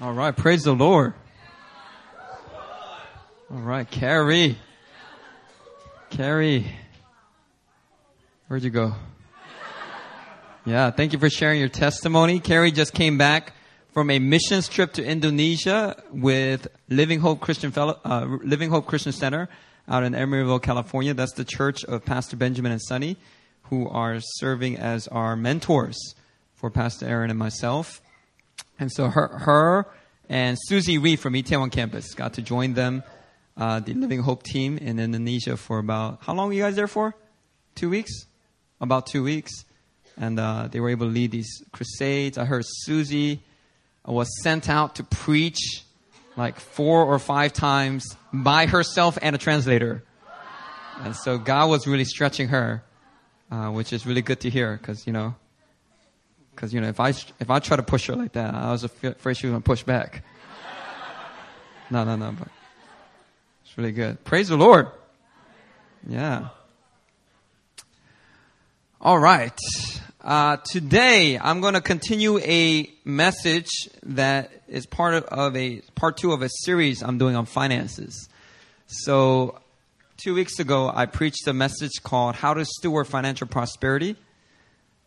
[0.00, 1.14] All right, praise the Lord.
[3.50, 4.58] All right, Carrie.
[6.10, 6.66] Carrie.
[8.48, 8.94] Where'd you go?
[10.64, 12.40] Yeah, thank you for sharing your testimony.
[12.40, 13.52] Carrie just came back
[13.92, 19.12] from a missions trip to Indonesia with Living Hope Christian Fellow, uh, Living Hope Christian
[19.12, 19.48] Center
[19.88, 21.14] out in Emeryville, California.
[21.14, 23.16] That's the church of Pastor Benjamin and Sonny,
[23.70, 25.96] who are serving as our mentors
[26.54, 28.02] for Pastor Aaron and myself.
[28.78, 29.86] And so her, her
[30.28, 33.02] and Susie Reed from Itaewon campus got to join them,
[33.56, 36.88] uh, the Living Hope team in Indonesia for about, how long were you guys there
[36.88, 37.14] for?
[37.74, 38.12] Two weeks?
[38.80, 39.64] About two weeks.
[40.18, 42.38] And uh, they were able to lead these crusades.
[42.38, 43.42] I heard Susie
[44.04, 45.84] was sent out to preach
[46.36, 50.04] like four or five times by herself and a translator.
[51.00, 52.82] And so God was really stretching her,
[53.50, 55.34] uh, which is really good to hear because, you know,
[56.56, 58.82] because, you know, if I, if I try to push her like that, I was
[58.82, 60.24] afraid she was going to push back.
[61.88, 62.48] No, no, no, but
[63.64, 64.24] it's really good.
[64.24, 64.88] Praise the Lord.
[66.08, 66.48] Yeah.
[69.00, 69.56] All right.
[70.20, 73.68] Uh, today, I'm going to continue a message
[74.02, 78.28] that is part of, of a part two of a series I'm doing on finances.
[78.88, 79.60] So,
[80.16, 84.16] two weeks ago, I preached a message called "How to Steward Financial Prosperity."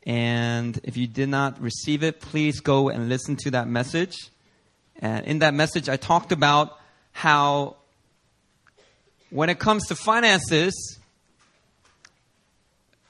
[0.10, 4.18] And if you did not receive it, please go and listen to that message.
[5.00, 6.76] And in that message, I talked about
[7.12, 7.76] how
[9.30, 10.98] when it comes to finances,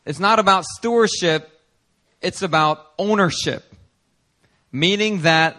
[0.05, 1.49] it's not about stewardship,
[2.21, 3.63] it's about ownership.
[4.69, 5.55] Meaning that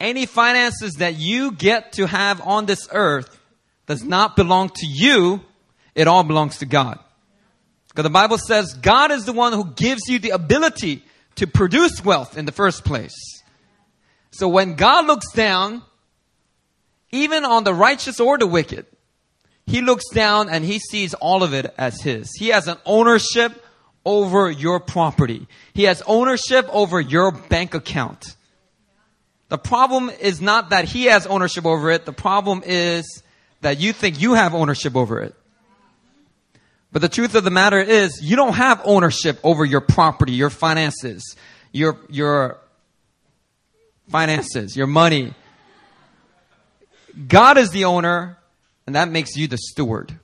[0.00, 3.38] any finances that you get to have on this earth
[3.84, 5.42] does not belong to you,
[5.94, 6.98] it all belongs to God.
[8.02, 11.04] The Bible says God is the one who gives you the ability
[11.36, 13.14] to produce wealth in the first place.
[14.30, 15.82] So when God looks down,
[17.10, 18.86] even on the righteous or the wicked,
[19.66, 22.30] he looks down and he sees all of it as his.
[22.38, 23.64] He has an ownership
[24.04, 25.46] over your property.
[25.74, 28.36] He has ownership over your bank account.
[29.48, 32.06] The problem is not that he has ownership over it.
[32.06, 33.22] The problem is
[33.60, 35.34] that you think you have ownership over it.
[36.92, 40.50] But the truth of the matter is, you don't have ownership over your property, your
[40.50, 41.36] finances,
[41.72, 42.58] your, your
[44.08, 45.34] finances, your money.
[47.28, 48.38] God is the owner,
[48.86, 50.18] and that makes you the steward.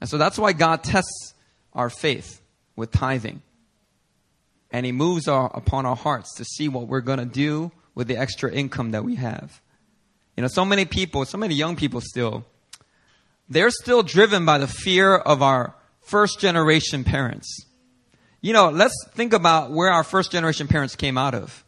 [0.00, 1.34] And so that's why God tests
[1.72, 2.40] our faith
[2.76, 3.42] with tithing.
[4.70, 8.08] And He moves our, upon our hearts to see what we're going to do with
[8.08, 9.60] the extra income that we have.
[10.36, 12.44] You know, so many people, so many young people still,
[13.48, 17.64] they're still driven by the fear of our first generation parents.
[18.40, 21.64] You know, let's think about where our first generation parents came out of.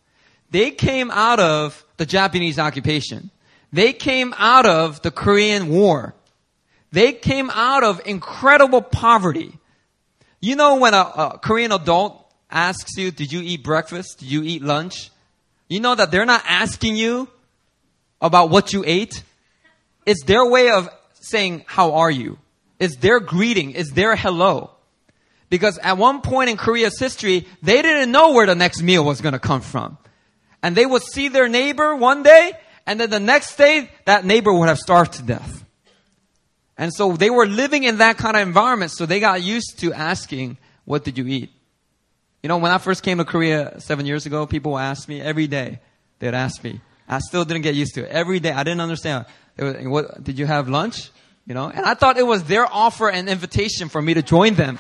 [0.51, 3.31] They came out of the Japanese occupation.
[3.73, 6.15] They came out of the Korean War.
[6.93, 9.59] They came out of incredible poverty.
[10.41, 14.19] You know, when a, a Korean adult asks you, did you eat breakfast?
[14.21, 15.11] Did you eat lunch?
[15.69, 17.29] You know that they're not asking you
[18.21, 19.23] about what you ate.
[20.05, 20.89] It's their way of
[21.21, 22.39] saying, How are you?
[22.79, 24.71] It's their greeting, it's their hello.
[25.49, 29.21] Because at one point in Korea's history, they didn't know where the next meal was
[29.21, 29.99] going to come from.
[30.63, 32.53] And they would see their neighbor one day,
[32.87, 35.65] and then the next day, that neighbor would have starved to death.
[36.79, 39.93] And so they were living in that kind of environment, so they got used to
[39.93, 41.51] asking, What did you eat?
[42.43, 45.47] You know, when I first came to Korea seven years ago, people asked me every
[45.47, 45.81] day.
[46.21, 46.81] They'd ask me.
[47.07, 48.11] I still didn't get used to it.
[48.11, 49.27] Every day, I didn't understand.
[49.61, 51.11] Was, what, did you have lunch?
[51.47, 54.55] You know, and I thought it was their offer and invitation for me to join
[54.55, 54.79] them.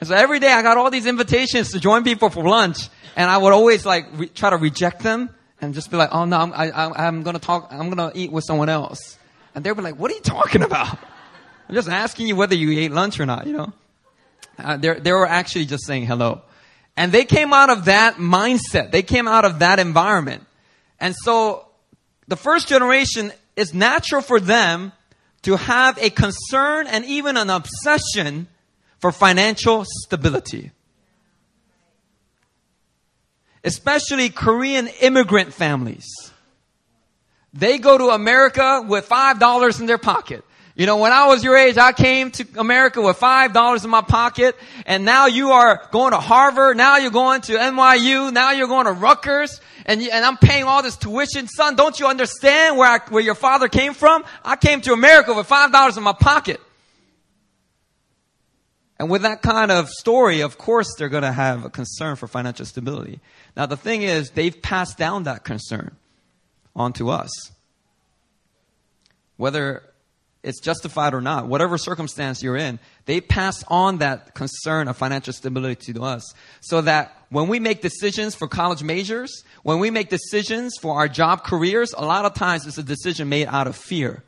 [0.00, 3.28] And so every day I got all these invitations to join people for lunch, and
[3.28, 5.30] I would always like re- try to reject them
[5.60, 6.70] and just be like, "Oh no, I'm, I,
[7.06, 7.68] I'm going to talk.
[7.72, 9.18] I'm to eat with someone else."
[9.54, 10.98] And they'd be like, "What are you talking about?
[11.68, 13.72] I'm just asking you whether you ate lunch or not." You know,
[14.58, 16.42] uh, they they were actually just saying hello,
[16.96, 18.92] and they came out of that mindset.
[18.92, 20.46] They came out of that environment,
[21.00, 21.67] and so
[22.28, 24.92] the first generation is natural for them
[25.42, 28.46] to have a concern and even an obsession
[28.98, 30.70] for financial stability.
[33.64, 36.06] Especially Korean immigrant families.
[37.54, 40.44] They go to America with $5 in their pocket.
[40.74, 44.02] You know, when I was your age, I came to America with $5 in my
[44.02, 44.54] pocket,
[44.86, 48.86] and now you are going to Harvard, now you're going to NYU, now you're going
[48.86, 51.48] to Rutgers, and, you, and I'm paying all this tuition.
[51.48, 54.22] Son, don't you understand where, I, where your father came from?
[54.44, 56.60] I came to America with $5 in my pocket.
[58.98, 62.26] And with that kind of story, of course, they're going to have a concern for
[62.26, 63.20] financial stability.
[63.56, 65.96] Now, the thing is, they've passed down that concern
[66.76, 67.30] onto us.
[69.38, 69.84] Whether
[70.42, 75.32] it's justified or not, whatever circumstance you're in, they pass on that concern of financial
[75.32, 80.08] stability to us so that when we make decisions for college majors, when we make
[80.08, 83.74] decisions for our job careers, a lot of times it's a decision made out of
[83.74, 84.22] fear.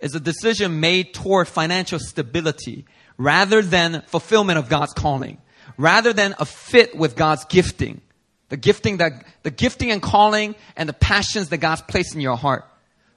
[0.00, 2.84] It's a decision made toward financial stability
[3.16, 5.38] rather than fulfillment of God's calling,
[5.78, 8.02] rather than a fit with God's gifting.
[8.50, 12.36] The gifting that, the gifting and calling and the passions that God's placed in your
[12.36, 12.66] heart.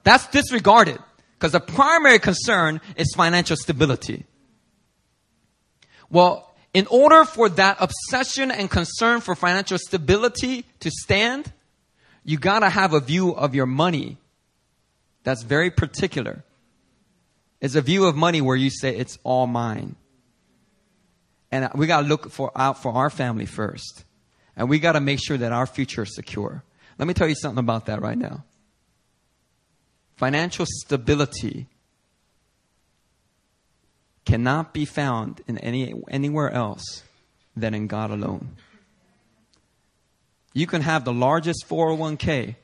[0.02, 0.98] That's disregarded
[1.38, 4.24] because the primary concern is financial stability.
[6.10, 11.52] Well, in order for that obsession and concern for financial stability to stand,
[12.24, 14.18] you gotta have a view of your money
[15.26, 16.44] that's very particular.
[17.60, 19.96] It's a view of money where you say it's all mine.
[21.50, 24.04] And we got to look for out for our family first.
[24.56, 26.62] And we got to make sure that our future is secure.
[26.96, 28.44] Let me tell you something about that right now.
[30.16, 31.66] Financial stability
[34.24, 37.02] cannot be found in any anywhere else
[37.56, 38.56] than in God alone.
[40.52, 42.56] You can have the largest 401k,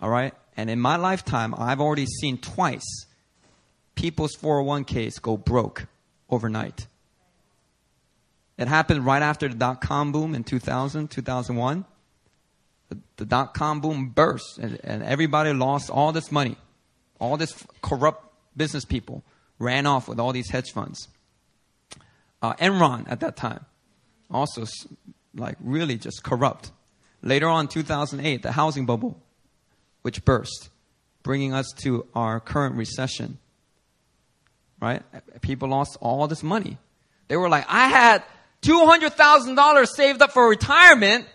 [0.00, 0.32] all right?
[0.56, 3.06] And in my lifetime, I've already seen twice
[3.94, 5.86] people's 401ks go broke
[6.28, 6.86] overnight.
[8.56, 11.84] It happened right after the dot com boom in 2000, 2001.
[13.16, 16.56] The, dot com boom burst and, and everybody lost all this money.
[17.20, 18.24] All this corrupt
[18.56, 19.22] business people
[19.58, 21.08] ran off with all these hedge funds.
[22.42, 23.64] Uh, Enron at that time,
[24.30, 24.64] also
[25.34, 26.72] like really just corrupt.
[27.22, 29.20] Later on, 2008, the housing bubble,
[30.02, 30.70] which burst,
[31.22, 33.38] bringing us to our current recession
[34.80, 35.02] right?
[35.42, 36.78] People lost all this money.
[37.28, 38.24] They were like, I had
[38.62, 41.26] $200,000 saved up for retirement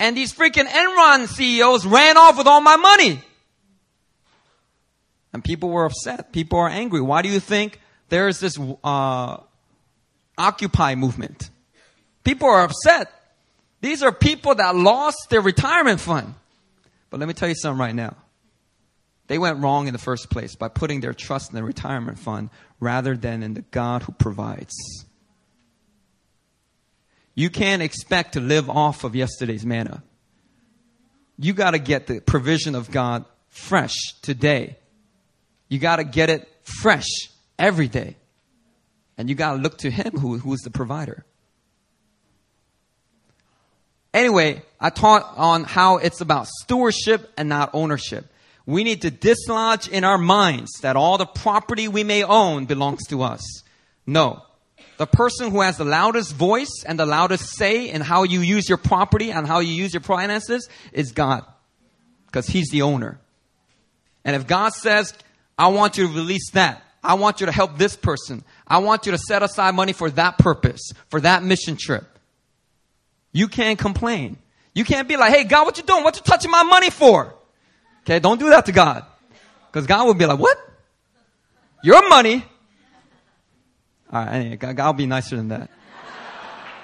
[0.00, 3.20] and these freaking Enron CEOs ran off with all my money.
[5.32, 6.32] And people were upset.
[6.32, 7.02] People are angry.
[7.02, 9.36] Why do you think there's this uh,
[10.38, 11.50] Occupy movement?
[12.24, 13.12] People are upset.
[13.82, 16.34] These are people that lost their retirement fund.
[17.10, 18.16] But let me tell you something right now.
[19.26, 22.48] They went wrong in the first place by putting their trust in the retirement fund
[22.80, 24.74] rather than in the God who provides.
[27.40, 30.02] You can't expect to live off of yesterday's manna.
[31.38, 34.76] You got to get the provision of God fresh today.
[35.68, 37.08] You got to get it fresh
[37.58, 38.16] every day.
[39.16, 41.24] And you got to look to Him who, who is the provider.
[44.12, 48.26] Anyway, I taught on how it's about stewardship and not ownership
[48.66, 53.06] we need to dislodge in our minds that all the property we may own belongs
[53.08, 53.62] to us.
[54.06, 54.42] No.
[55.00, 58.68] The person who has the loudest voice and the loudest say in how you use
[58.68, 61.42] your property and how you use your finances is God.
[62.26, 63.18] Because He's the owner.
[64.26, 65.14] And if God says,
[65.56, 69.06] I want you to release that, I want you to help this person, I want
[69.06, 72.04] you to set aside money for that purpose, for that mission trip,
[73.32, 74.36] you can't complain.
[74.74, 76.04] You can't be like, hey, God, what you doing?
[76.04, 77.34] What you touching my money for?
[78.02, 79.06] Okay, don't do that to God.
[79.72, 80.58] Because God will be like, what?
[81.82, 82.44] Your money?
[84.12, 85.70] All right, anyway, will be nicer than that.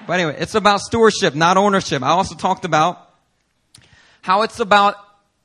[0.07, 2.03] But anyway, it's about stewardship, not ownership.
[2.03, 3.11] I also talked about
[4.23, 4.95] how it's about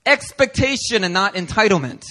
[0.06, 2.04] expectation and not entitlement.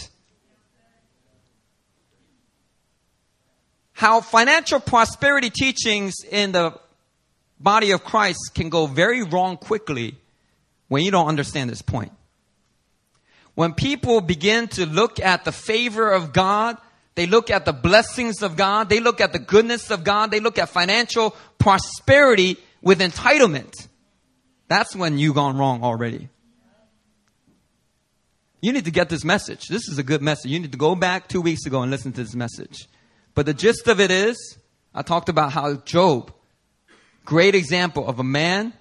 [3.92, 6.78] How financial prosperity teachings in the
[7.60, 10.16] body of Christ can go very wrong quickly
[10.88, 12.10] when you don't understand this point.
[13.54, 16.78] When people begin to look at the favor of God,
[17.20, 20.40] they look at the blessings of God, they look at the goodness of God, they
[20.40, 23.74] look at financial prosperity with entitlement.
[24.68, 26.30] That's when you've gone wrong already.
[28.62, 29.68] You need to get this message.
[29.68, 30.50] This is a good message.
[30.50, 32.88] You need to go back two weeks ago and listen to this message.
[33.34, 34.56] But the gist of it is,
[34.94, 36.32] I talked about how Job,
[37.26, 38.72] great example of a man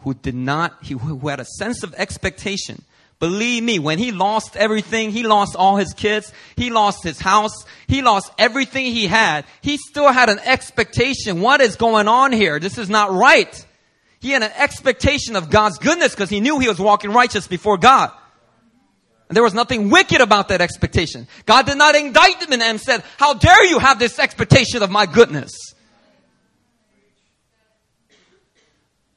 [0.00, 2.84] who did not, he, who had a sense of expectation.
[3.20, 7.64] Believe me, when he lost everything, he lost all his kids, he lost his house,
[7.88, 11.40] he lost everything he had, he still had an expectation.
[11.40, 12.60] What is going on here?
[12.60, 13.66] This is not right.
[14.20, 17.76] He had an expectation of God's goodness because he knew he was walking righteous before
[17.76, 18.12] God.
[19.28, 21.26] And there was nothing wicked about that expectation.
[21.44, 25.06] God did not indict him and said, how dare you have this expectation of my
[25.06, 25.52] goodness?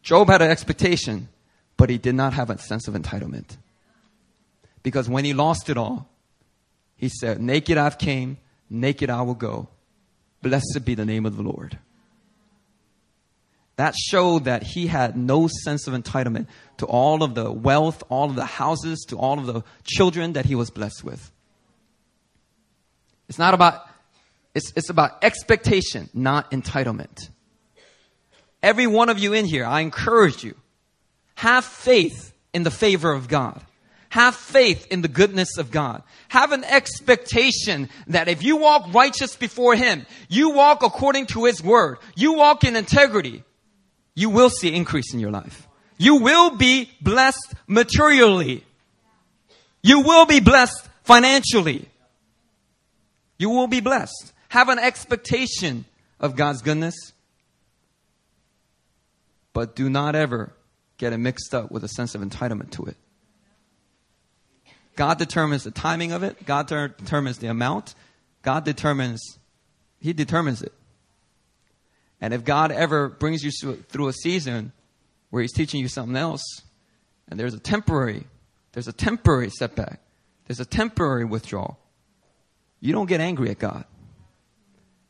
[0.01, 1.29] Job had an expectation,
[1.77, 3.58] but he did not have a sense of entitlement.
[4.83, 6.09] Because when he lost it all,
[6.95, 8.38] he said, Naked I've came,
[8.69, 9.69] naked I will go.
[10.41, 11.77] Blessed be the name of the Lord.
[13.75, 16.47] That showed that he had no sense of entitlement
[16.77, 20.45] to all of the wealth, all of the houses, to all of the children that
[20.45, 21.31] he was blessed with.
[23.27, 23.88] It's not about,
[24.53, 27.29] it's, it's about expectation, not entitlement.
[28.61, 30.55] Every one of you in here, I encourage you,
[31.35, 33.63] have faith in the favor of God.
[34.11, 36.03] Have faith in the goodness of God.
[36.27, 41.63] Have an expectation that if you walk righteous before Him, you walk according to His
[41.63, 43.45] word, you walk in integrity,
[44.13, 45.65] you will see increase in your life.
[45.97, 48.65] You will be blessed materially.
[49.81, 51.87] You will be blessed financially.
[53.37, 54.33] You will be blessed.
[54.49, 55.85] Have an expectation
[56.19, 57.13] of God's goodness.
[59.53, 60.51] But do not ever
[60.97, 62.97] get it mixed up with a sense of entitlement to it.
[64.95, 66.45] God determines the timing of it.
[66.45, 67.95] God ter- determines the amount.
[68.41, 69.39] God determines,
[70.00, 70.74] He determines it.
[72.19, 74.74] And if God ever brings you through a season
[75.29, 76.43] where He's teaching you something else,
[77.27, 78.25] and there's a temporary,
[78.74, 80.00] there's a temporary setback,
[80.48, 81.79] there's a temporary withdrawal,
[82.79, 83.86] you don't get angry at God.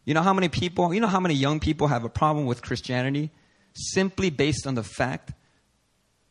[0.06, 2.62] You know how many people, you know how many young people have a problem with
[2.62, 3.32] Christianity
[3.74, 5.32] simply based on the fact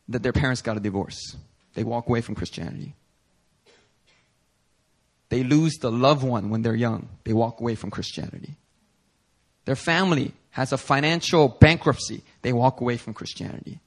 [0.09, 1.35] that their parents got a divorce?
[1.73, 2.95] They walk away from Christianity.
[5.31, 7.07] They lose the loved one when they're young.
[7.23, 8.57] They walk away from Christianity.
[9.63, 12.21] Their family has a financial bankruptcy.
[12.41, 13.79] They walk away from Christianity.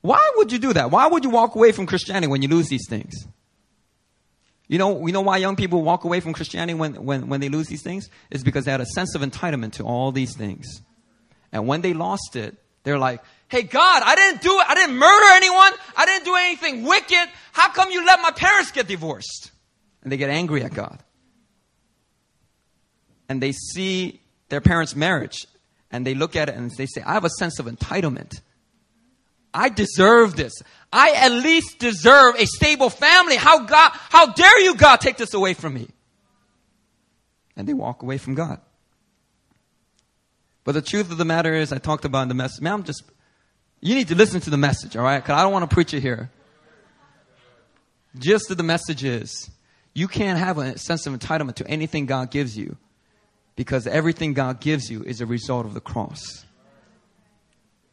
[0.00, 0.90] Why would you do that?
[0.90, 3.12] Why would you walk away from Christianity when you lose these things?
[4.68, 7.50] You know, you know why young people walk away from Christianity when, when, when they
[7.50, 8.08] lose these things?
[8.30, 10.64] It's because they had a sense of entitlement to all these things.
[11.52, 14.66] And when they lost it, they're like, Hey God, I didn't do it.
[14.68, 15.72] I didn't murder anyone.
[15.96, 17.28] I didn't do anything wicked.
[17.52, 19.50] How come you let my parents get divorced?
[20.02, 21.02] And they get angry at God.
[23.28, 25.46] And they see their parents' marriage
[25.90, 28.40] and they look at it and they say, I have a sense of entitlement.
[29.54, 30.52] I deserve this.
[30.92, 33.36] I at least deserve a stable family.
[33.36, 35.88] How God, how dare you, God, take this away from me?
[37.56, 38.60] And they walk away from God.
[40.64, 42.62] But the truth of the matter is, I talked about in the message.
[42.62, 43.04] Man, I'm just
[43.84, 45.22] you need to listen to the message, all right?
[45.22, 46.30] Because I don't want to preach it here.
[48.18, 49.50] Just that the message is
[49.92, 52.78] you can't have a sense of entitlement to anything God gives you
[53.56, 56.46] because everything God gives you is a result of the cross.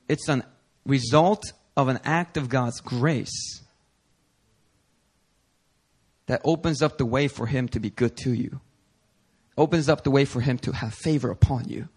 [0.08, 0.46] It's a
[0.86, 3.62] result of an act of God's grace
[6.28, 8.62] that opens up the way for Him to be good to you,
[9.58, 11.90] opens up the way for Him to have favor upon you.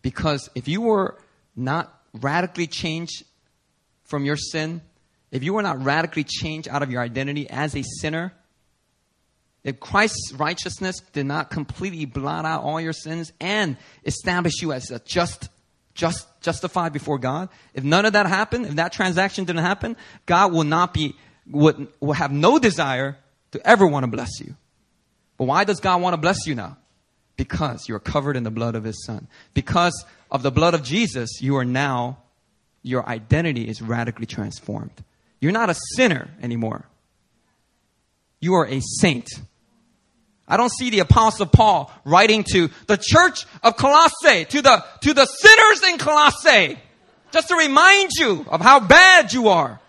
[0.00, 1.18] Because if you were
[1.54, 3.24] not radically changed
[4.04, 4.80] from your sin,
[5.30, 8.32] if you were not radically changed out of your identity as a sinner,
[9.64, 14.92] if Christ's righteousness did not completely blot out all your sins and establish you as
[14.92, 15.48] a just,
[15.92, 20.52] just, justified before God, if none of that happened, if that transaction didn't happen, God
[20.52, 21.16] will not be,
[21.50, 23.18] would, will have no desire
[23.50, 24.54] to ever want to bless you.
[25.36, 26.78] But why does God want to bless you now?
[27.36, 29.28] Because you're covered in the blood of His Son.
[29.52, 32.18] Because of the blood of Jesus, you are now
[32.82, 34.92] your identity is radically transformed.
[35.40, 36.86] You're not a sinner anymore.
[38.40, 39.28] You are a saint.
[40.46, 45.14] I don't see the apostle Paul writing to the church of Colossae, to the, to
[45.14, 46.78] the sinners in Colossae,
[47.32, 49.80] just to remind you of how bad you are.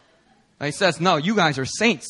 [0.60, 2.08] He says, no, you guys are saints.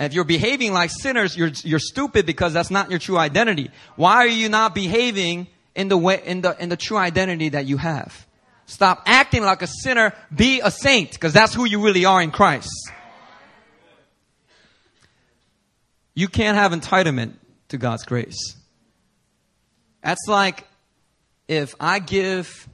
[0.00, 3.70] And if you're behaving like sinners, you're, you're stupid because that's not your true identity.
[3.96, 7.66] Why are you not behaving in the way, in the, in the true identity that
[7.66, 8.26] you have?
[8.64, 10.14] Stop acting like a sinner.
[10.34, 12.70] Be a saint because that's who you really are in Christ.
[16.14, 17.34] You can't have entitlement
[17.68, 18.56] to God's grace.
[20.02, 20.66] That's like
[21.46, 22.66] if I give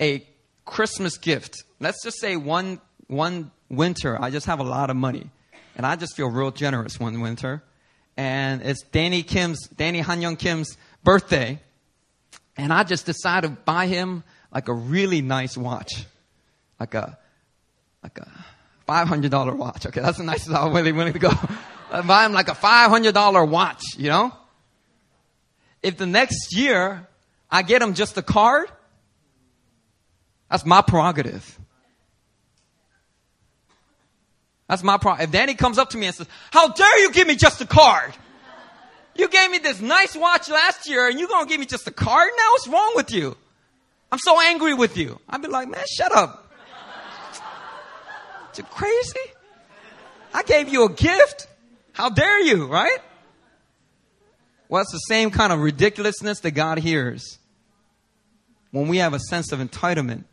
[0.00, 0.26] a
[0.64, 1.64] Christmas gift.
[1.80, 5.30] Let's just say one one winter I just have a lot of money
[5.76, 7.62] and I just feel real generous one winter
[8.16, 11.60] and it's Danny Kim's Danny Han Young Kim's birthday
[12.56, 16.06] and I just decided to buy him like a really nice watch,
[16.80, 17.18] like a
[18.02, 18.44] like a
[18.86, 19.86] five hundred dollar watch.
[19.86, 21.30] Okay, that's the nicest I'm really willing to go.
[21.90, 23.82] I buy him like a five hundred dollar watch.
[23.96, 24.32] You know,
[25.82, 27.06] if the next year
[27.50, 28.70] I get him just a card,
[30.50, 31.58] that's my prerogative.
[34.68, 35.24] That's my problem.
[35.24, 37.66] If Danny comes up to me and says, how dare you give me just a
[37.66, 38.12] card?
[39.14, 41.86] You gave me this nice watch last year and you're going to give me just
[41.86, 42.50] a card now?
[42.52, 43.36] What's wrong with you?
[44.12, 45.18] I'm so angry with you.
[45.28, 46.52] I'd be like, man, shut up.
[48.56, 49.20] You crazy?
[50.32, 51.46] I gave you a gift.
[51.92, 52.98] How dare you, right?
[54.68, 57.38] Well, it's the same kind of ridiculousness that God hears
[58.70, 60.24] when we have a sense of entitlement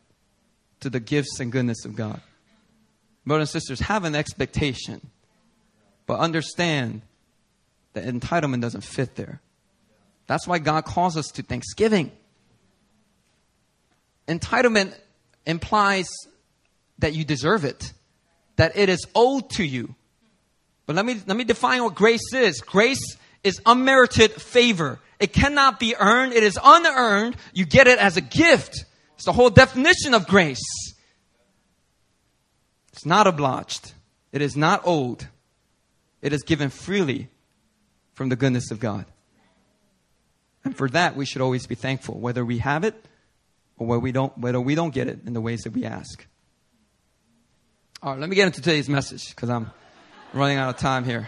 [0.79, 2.21] to the gifts and goodness of God.
[3.25, 5.09] Brothers and sisters, have an expectation,
[6.05, 7.01] but understand
[7.93, 9.41] that entitlement doesn't fit there.
[10.27, 12.11] That's why God calls us to thanksgiving.
[14.27, 14.93] Entitlement
[15.45, 16.07] implies
[16.99, 17.93] that you deserve it,
[18.55, 19.95] that it is owed to you.
[20.85, 22.61] But let me, let me define what grace is.
[22.61, 24.99] Grace is unmerited favor.
[25.19, 26.33] It cannot be earned.
[26.33, 27.35] It is unearned.
[27.53, 28.85] You get it as a gift.
[29.15, 30.82] It's the whole definition of grace.
[33.03, 33.91] It's not obliged.
[34.31, 35.27] It is not owed.
[36.21, 37.27] It is given freely
[38.13, 39.03] from the goodness of God.
[40.63, 42.95] And for that, we should always be thankful, whether we have it
[43.77, 46.25] or whether we don't, whether we don't get it in the ways that we ask.
[48.01, 49.69] All right, let me get into today's message because I'm
[50.31, 51.27] running out of time here.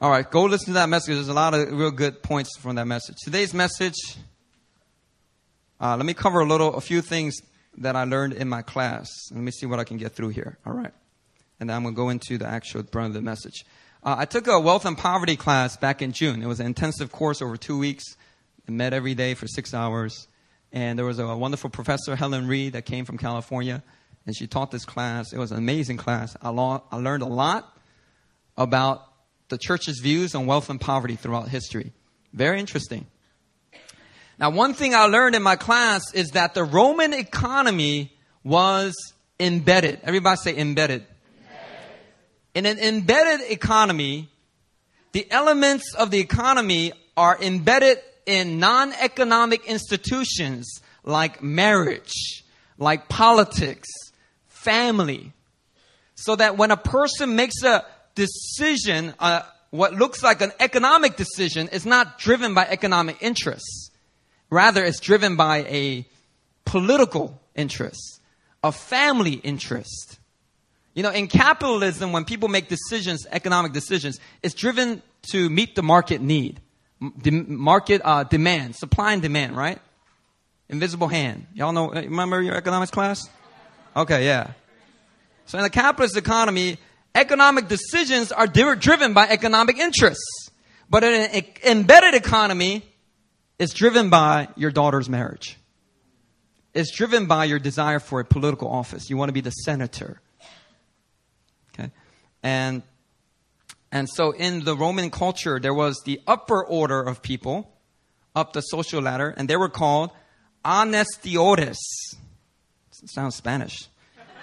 [0.00, 1.16] All right, go listen to that message.
[1.16, 3.16] There's a lot of real good points from that message.
[3.22, 4.16] Today's message,
[5.78, 7.42] uh, let me cover a little, a few things
[7.78, 9.08] that I learned in my class.
[9.30, 10.58] Let me see what I can get through here.
[10.66, 10.92] All right,
[11.60, 13.64] and then I'm going to go into the actual brunt of the message.
[14.02, 16.42] Uh, I took a wealth and poverty class back in June.
[16.42, 18.04] It was an intensive course over two weeks.
[18.68, 20.28] I met every day for six hours,
[20.72, 23.82] and there was a wonderful professor, Helen Reed, that came from California
[24.26, 25.32] and she taught this class.
[25.32, 26.36] It was an amazing class.
[26.42, 27.78] I, lo- I learned a lot
[28.56, 29.02] about
[29.48, 31.92] the church's views on wealth and poverty throughout history.
[32.32, 33.06] Very interesting.
[34.38, 38.12] Now, one thing I learned in my class is that the Roman economy
[38.44, 38.94] was
[39.40, 40.00] embedded.
[40.02, 41.06] Everybody say embedded.
[42.54, 44.30] In an embedded economy,
[45.12, 52.44] the elements of the economy are embedded in non economic institutions like marriage,
[52.78, 53.88] like politics,
[54.48, 55.32] family.
[56.14, 61.68] So that when a person makes a decision, uh, what looks like an economic decision
[61.68, 63.85] is not driven by economic interests.
[64.50, 66.06] Rather, it's driven by a
[66.64, 68.20] political interest,
[68.62, 70.18] a family interest.
[70.94, 75.82] You know, in capitalism, when people make decisions, economic decisions, it's driven to meet the
[75.82, 76.60] market need,
[77.00, 79.78] market uh, demand, supply and demand, right?
[80.68, 81.46] Invisible hand.
[81.54, 83.28] Y'all know, remember your economics class?
[83.94, 84.52] Okay, yeah.
[85.46, 86.78] So in a capitalist economy,
[87.14, 90.50] economic decisions are driven by economic interests.
[90.88, 92.84] But in an embedded economy,
[93.58, 95.56] it's driven by your daughter's marriage.
[96.74, 99.08] It's driven by your desire for a political office.
[99.08, 100.20] You want to be the senator.
[101.72, 101.90] Okay?
[102.42, 102.82] And
[103.90, 107.72] and so in the Roman culture, there was the upper order of people
[108.34, 110.10] up the social ladder, and they were called
[110.64, 111.78] honestiores.
[112.90, 113.88] Sounds Spanish.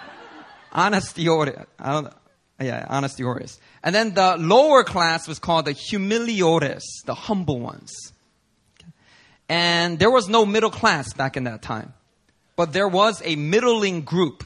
[0.74, 1.66] honestiores.
[1.78, 2.12] I don't,
[2.60, 3.58] yeah, honestiores.
[3.84, 7.92] And then the lower class was called the humiliores, the humble ones.
[9.48, 11.92] And there was no middle class back in that time.
[12.56, 14.44] But there was a middling group.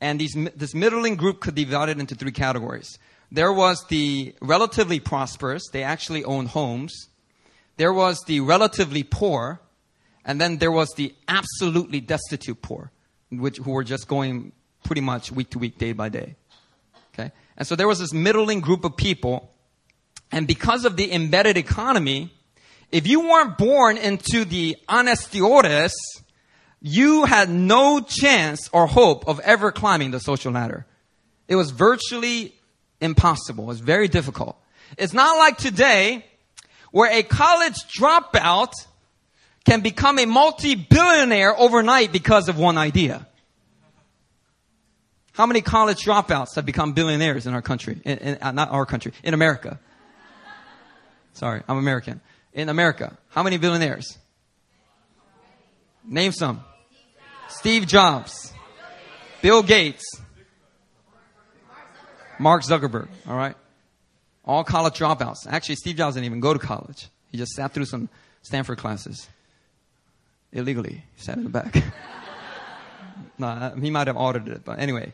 [0.00, 2.98] And these, this middling group could be divided into three categories.
[3.32, 7.08] There was the relatively prosperous, they actually owned homes.
[7.76, 9.60] There was the relatively poor,
[10.24, 12.90] and then there was the absolutely destitute poor,
[13.30, 14.52] which, who were just going
[14.84, 16.34] pretty much week to week, day by day.
[17.14, 17.30] Okay?
[17.56, 19.50] And so there was this middling group of people,
[20.32, 22.32] and because of the embedded economy,
[22.92, 25.92] if you weren't born into the honestiores,
[26.82, 30.86] you had no chance or hope of ever climbing the social ladder.
[31.46, 32.54] It was virtually
[33.00, 33.64] impossible.
[33.64, 34.56] It was very difficult.
[34.96, 36.24] It's not like today
[36.90, 38.72] where a college dropout
[39.64, 43.26] can become a multi-billionaire overnight because of one idea.
[45.32, 48.00] How many college dropouts have become billionaires in our country?
[48.04, 49.78] In, in, uh, not our country, in America.
[51.34, 52.20] Sorry, I'm American.
[52.52, 54.18] In America, how many billionaires?
[56.04, 56.64] Name some.
[57.48, 58.52] Steve Jobs,
[59.42, 60.04] Bill Gates,
[62.38, 63.54] Mark Zuckerberg, all right?
[64.44, 65.46] All college dropouts.
[65.48, 67.08] Actually, Steve Jobs didn't even go to college.
[67.30, 68.08] He just sat through some
[68.42, 69.28] Stanford classes
[70.52, 71.04] illegally.
[71.16, 71.84] He sat in the back.
[73.38, 75.12] no, he might have audited it, but anyway.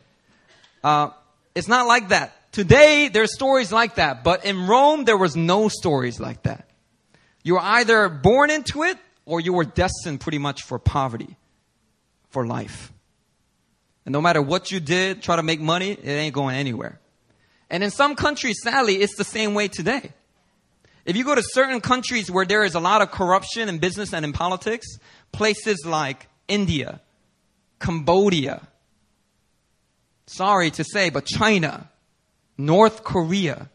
[0.83, 1.09] Uh,
[1.53, 2.33] it's not like that.
[2.51, 6.66] Today, there's stories like that, but in Rome, there was no stories like that.
[7.47, 11.37] You were either born into it or you were destined pretty much for poverty,
[12.27, 12.91] for life.
[14.05, 16.99] And no matter what you did, try to make money, it ain't going anywhere.
[17.69, 20.11] And in some countries, sadly, it's the same way today.
[21.05, 24.13] If you go to certain countries where there is a lot of corruption in business
[24.13, 24.99] and in politics,
[25.31, 26.99] places like India,
[27.79, 28.67] Cambodia,
[30.25, 31.89] sorry to say, but China,
[32.57, 33.69] North Korea,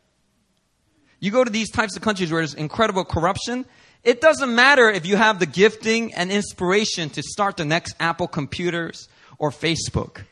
[1.23, 3.65] You go to these types of countries where there's incredible corruption.
[4.03, 8.27] It doesn't matter if you have the gifting and inspiration to start the next Apple
[8.27, 9.09] computers
[9.39, 10.25] or Facebook.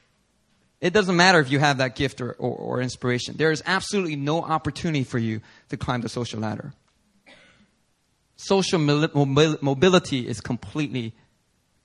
[0.81, 3.37] It doesn't matter if you have that gift or, or, or inspiration.
[3.37, 6.73] There is absolutely no opportunity for you to climb the social ladder.
[8.35, 11.15] Social mobility is completely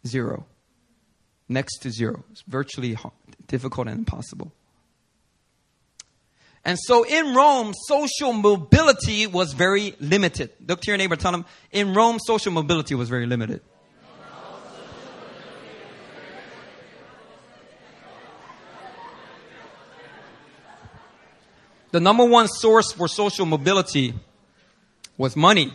[0.08, 0.48] zero,
[1.48, 2.24] next to zero.
[2.32, 2.98] It's virtually
[3.46, 4.52] difficult and impossible.
[6.66, 10.50] And so in Rome, social mobility was very limited.
[10.68, 13.62] Look to your neighbor, tell him, in Rome, social mobility was very limited.
[21.92, 24.16] The number one source for social mobility
[25.18, 25.72] was money.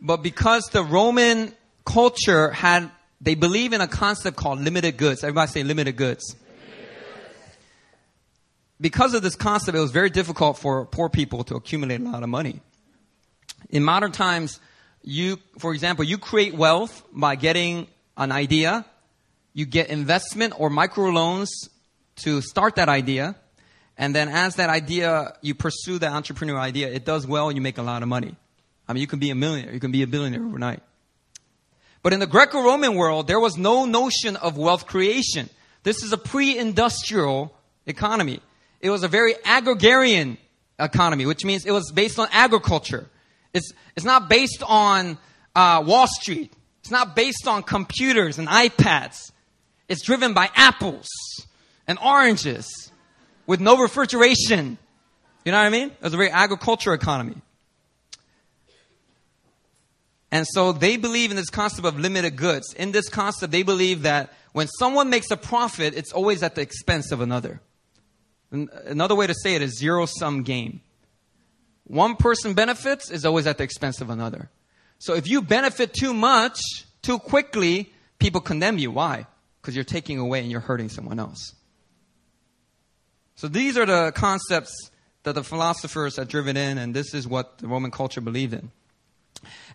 [0.00, 1.52] But because the Roman
[1.84, 5.22] culture had, they believe in a concept called limited goods.
[5.22, 6.34] Everybody say limited goods
[8.84, 12.22] because of this concept, it was very difficult for poor people to accumulate a lot
[12.22, 12.60] of money.
[13.70, 14.60] In modern times,
[15.02, 17.86] you, for example, you create wealth by getting
[18.18, 18.84] an idea,
[19.54, 21.48] you get investment or microloans
[22.16, 23.36] to start that idea,
[23.96, 27.78] and then as that idea, you pursue that entrepreneur idea, it does well, you make
[27.78, 28.36] a lot of money.
[28.86, 30.82] I mean, you can be a millionaire, you can be a billionaire overnight.
[32.02, 35.48] But in the Greco-Roman world, there was no notion of wealth creation.
[35.84, 37.50] This is a pre-industrial
[37.86, 38.42] economy.
[38.84, 40.36] It was a very agrarian
[40.78, 43.06] economy, which means it was based on agriculture.
[43.54, 45.16] It's, it's not based on
[45.56, 46.52] uh, Wall Street.
[46.80, 49.32] It's not based on computers and iPads.
[49.88, 51.08] It's driven by apples
[51.88, 52.92] and oranges
[53.46, 54.76] with no refrigeration.
[55.46, 55.88] You know what I mean?
[55.88, 57.36] It was a very agricultural economy.
[60.30, 62.74] And so they believe in this concept of limited goods.
[62.74, 66.60] In this concept, they believe that when someone makes a profit, it's always at the
[66.60, 67.62] expense of another.
[68.54, 70.80] Another way to say it is zero sum game.
[71.84, 74.50] One person benefits is always at the expense of another.
[74.98, 76.60] So if you benefit too much,
[77.02, 78.90] too quickly, people condemn you.
[78.90, 79.26] Why?
[79.60, 81.54] Because you're taking away and you're hurting someone else.
[83.34, 84.90] So these are the concepts
[85.24, 88.70] that the philosophers had driven in, and this is what the Roman culture believed in.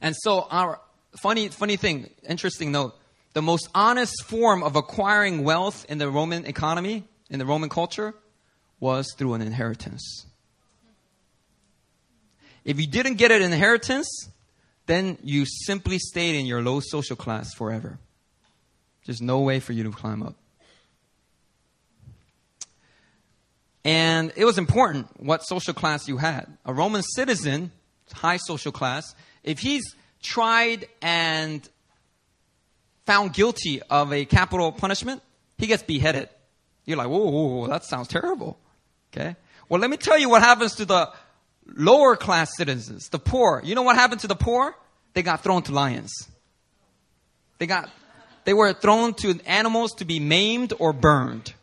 [0.02, 0.80] And so our
[1.22, 2.96] funny, funny thing, interesting note,
[3.34, 8.16] the most honest form of acquiring wealth in the Roman economy, in the Roman culture,
[8.80, 10.26] was through an inheritance.
[12.66, 14.30] If you didn't get an inheritance,
[14.86, 18.00] then you simply stayed in your low social class forever.
[19.06, 20.36] There's no way for you to climb up.
[23.86, 26.46] And it was important what social class you had.
[26.66, 27.72] A Roman citizen,
[28.14, 29.84] high social class, if he's
[30.22, 31.68] tried and
[33.06, 35.24] found guilty of a capital punishment,
[35.58, 36.30] he gets beheaded.
[36.86, 38.60] You're like, whoa, whoa, whoa that sounds terrible.
[39.12, 39.36] Okay?
[39.68, 41.12] Well, let me tell you what happens to the
[41.66, 43.62] lower class citizens, the poor.
[43.64, 44.76] You know what happened to the poor?
[45.14, 46.12] They got thrown to lions.
[47.58, 47.90] They got,
[48.46, 51.54] they were thrown to animals to be maimed or burned.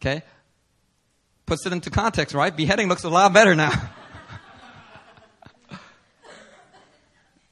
[0.00, 0.22] Okay?
[1.44, 2.54] Puts it into context, right?
[2.56, 3.72] Beheading looks a lot better now.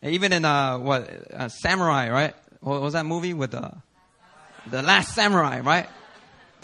[0.02, 2.34] Even in, uh, what, uh, Samurai, right?
[2.60, 3.70] What was that movie with, uh,
[4.66, 5.88] the last samurai, right?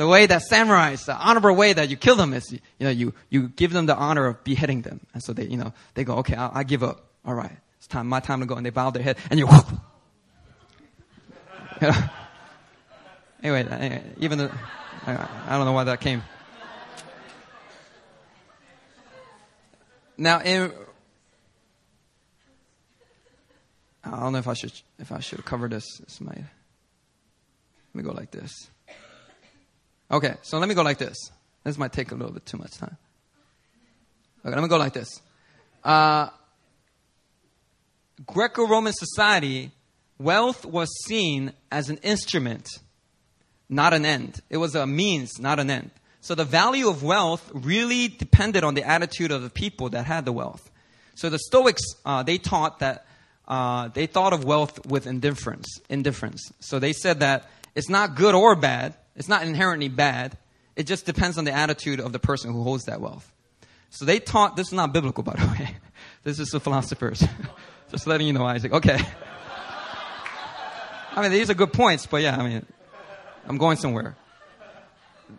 [0.00, 3.12] The way that samurais, the honorable way that you kill them is, you know, you,
[3.28, 5.00] you give them the honor of beheading them.
[5.12, 7.04] And so they, you know, they go, okay, I, I give up.
[7.22, 7.54] All right.
[7.76, 8.54] It's time, my time to go.
[8.54, 9.46] And they bow their head and you,
[13.42, 14.50] anyway, anyway, even the,
[15.06, 16.22] I, I don't know why that came.
[20.16, 20.72] Now, in,
[24.02, 25.84] I don't know if I should if I should cover this.
[25.98, 26.38] This might.
[26.38, 26.46] Let
[27.92, 28.70] me go like this.
[30.10, 31.16] Okay, so let me go like this.
[31.64, 32.96] This might take a little bit too much time.
[34.44, 35.20] Okay, let me go like this.
[35.84, 36.28] Uh,
[38.26, 39.70] Greco Roman society,
[40.18, 42.68] wealth was seen as an instrument,
[43.68, 44.40] not an end.
[44.50, 45.90] It was a means, not an end.
[46.20, 50.24] So the value of wealth really depended on the attitude of the people that had
[50.24, 50.70] the wealth.
[51.14, 53.06] So the Stoics, uh, they taught that
[53.48, 55.66] uh, they thought of wealth with indifference.
[55.88, 56.52] Indifference.
[56.60, 58.94] So they said that it's not good or bad.
[59.16, 60.36] It's not inherently bad.
[60.76, 63.30] It just depends on the attitude of the person who holds that wealth.
[63.90, 65.76] So they taught, this is not biblical, by the way.
[66.22, 67.24] This is the philosophers.
[67.90, 68.72] just letting you know, Isaac.
[68.72, 68.98] Okay.
[71.16, 72.66] I mean, these are good points, but yeah, I mean,
[73.46, 74.16] I'm going somewhere.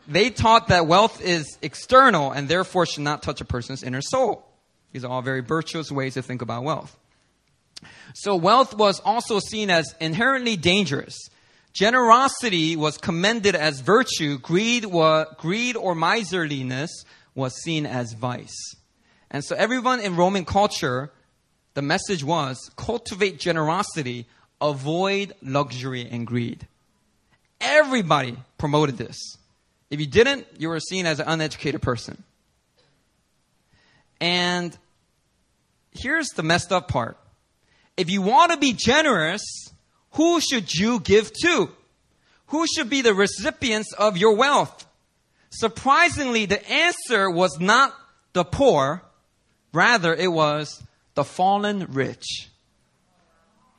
[0.07, 4.43] They taught that wealth is external and therefore should not touch a person's inner soul.
[4.91, 6.97] These are all very virtuous ways to think about wealth.
[8.13, 11.29] So wealth was also seen as inherently dangerous
[11.73, 14.37] Generosity was commended as virtue.
[14.37, 18.75] Greed, was, greed or miserliness was seen as vice.
[19.29, 21.11] And so everyone in Roman culture,
[21.73, 24.27] the message was cultivate generosity,
[24.59, 26.67] avoid luxury and greed.
[27.61, 29.17] Everybody promoted this.
[29.89, 32.23] If you didn't, you were seen as an uneducated person.
[34.19, 34.77] And
[35.91, 37.17] here's the messed up part.
[37.97, 39.41] If you want to be generous,
[40.11, 41.69] who should you give to?
[42.47, 44.85] Who should be the recipients of your wealth?
[45.49, 47.93] Surprisingly, the answer was not
[48.33, 49.03] the poor,
[49.73, 50.83] rather, it was
[51.15, 52.49] the fallen rich.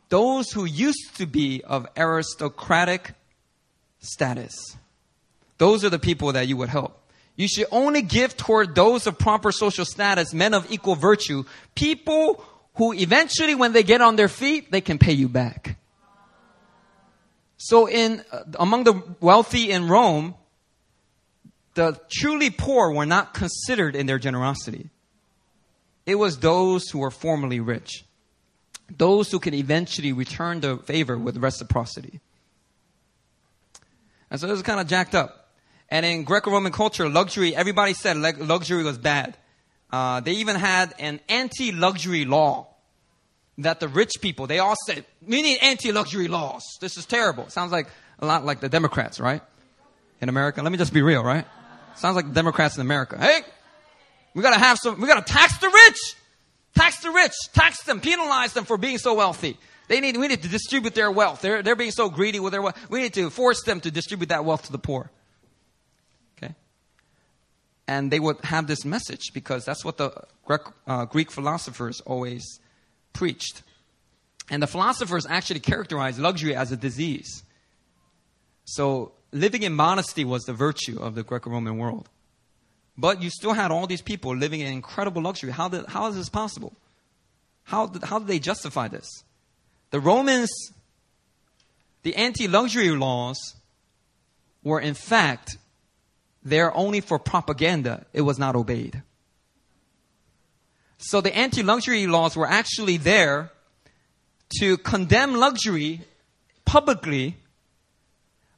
[0.09, 3.13] Those who used to be of aristocratic
[4.01, 4.77] status.
[5.59, 6.99] Those are the people that you would help.
[7.37, 12.45] You should only give toward those of proper social status, men of equal virtue, people
[12.75, 15.77] who eventually, when they get on their feet, they can pay you back.
[17.65, 20.35] So, in uh, among the wealthy in Rome,
[21.75, 24.91] the truly poor were not considered in their generosity.
[26.05, 28.05] It was those who were formerly rich,
[28.91, 32.19] those who could eventually return the favor with reciprocity.
[34.29, 35.51] And so it was kind of jacked up.
[35.89, 39.37] And in Greco-Roman culture, luxury, everybody said luxury was bad.
[39.89, 42.72] Uh, they even had an anti-luxury law
[43.59, 46.63] that the rich people, they all said, we need anti-luxury laws.
[46.81, 47.49] This is terrible.
[47.49, 47.89] Sounds like
[48.19, 49.43] a lot like the Democrats, right?
[50.21, 50.63] In America.
[50.63, 51.47] Let me just be real, right?
[51.97, 53.19] Sounds like the Democrats in America.
[53.19, 53.41] Hey,
[54.35, 56.17] we gotta have some, we gotta tax the rich.
[56.75, 57.33] Tax the rich.
[57.53, 58.01] Tax them.
[58.01, 59.59] Penalize them for being so wealthy.
[59.89, 61.43] They need, we need to distribute their wealth.
[61.43, 62.79] They're, they're being so greedy with their wealth.
[62.89, 65.11] We need to force them to distribute that wealth to the poor
[66.43, 66.55] Okay?
[67.87, 70.13] and they would have this message because that's what the
[70.47, 72.61] Greek, uh, Greek philosophers always
[73.13, 73.63] preached.
[74.51, 77.43] And the philosophers actually characterized luxury as a disease.
[78.65, 82.09] So living in modesty was the virtue of the Greco Roman world.
[82.97, 85.51] But you still had all these people living in incredible luxury.
[85.51, 86.73] How, did, how is this possible?
[87.65, 89.09] How did, how did they justify this?
[89.91, 90.51] The Romans,
[92.03, 93.55] the anti luxury laws
[94.63, 95.57] were in fact
[96.43, 98.05] there only for propaganda.
[98.13, 99.03] It was not obeyed.
[101.03, 103.51] So the anti-luxury laws were actually there
[104.61, 106.03] to condemn luxury
[106.65, 107.37] publicly,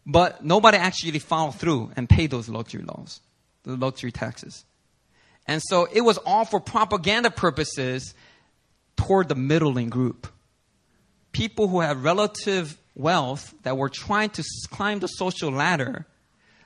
[0.04, 3.20] but nobody actually followed through and paid those luxury laws,
[3.62, 4.64] the luxury taxes.
[5.46, 8.12] And so it was all for propaganda purposes
[8.96, 10.26] toward the middling group.
[11.32, 16.06] People who have relative wealth that were trying to climb the social ladder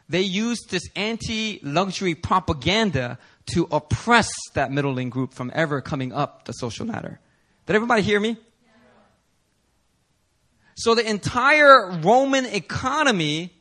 [0.09, 6.45] they used this anti luxury propaganda to oppress that middling group from ever coming up
[6.45, 7.21] the social ladder.
[7.67, 8.37] Did everybody hear me?
[10.77, 13.53] So the entire Roman economy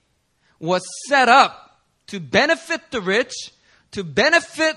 [0.60, 3.34] was set up to benefit the rich,
[3.91, 4.76] to benefit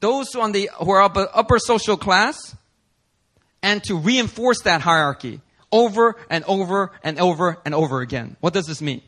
[0.00, 2.56] those on the who are upper, upper social class,
[3.62, 8.36] and to reinforce that hierarchy over and over and over and over again.
[8.40, 9.02] What does this mean?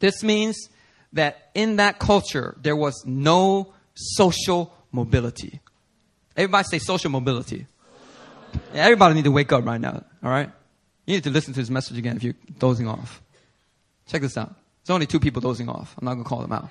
[0.00, 0.68] This means
[1.12, 5.60] that in that culture, there was no social mobility.
[6.36, 7.66] Everybody say social mobility.
[8.72, 10.50] Everybody need to wake up right now, all right?
[11.06, 13.20] You need to listen to this message again if you're dozing off.
[14.06, 14.54] Check this out.
[14.84, 15.94] There's only two people dozing off.
[15.98, 16.68] I'm not going to call them out.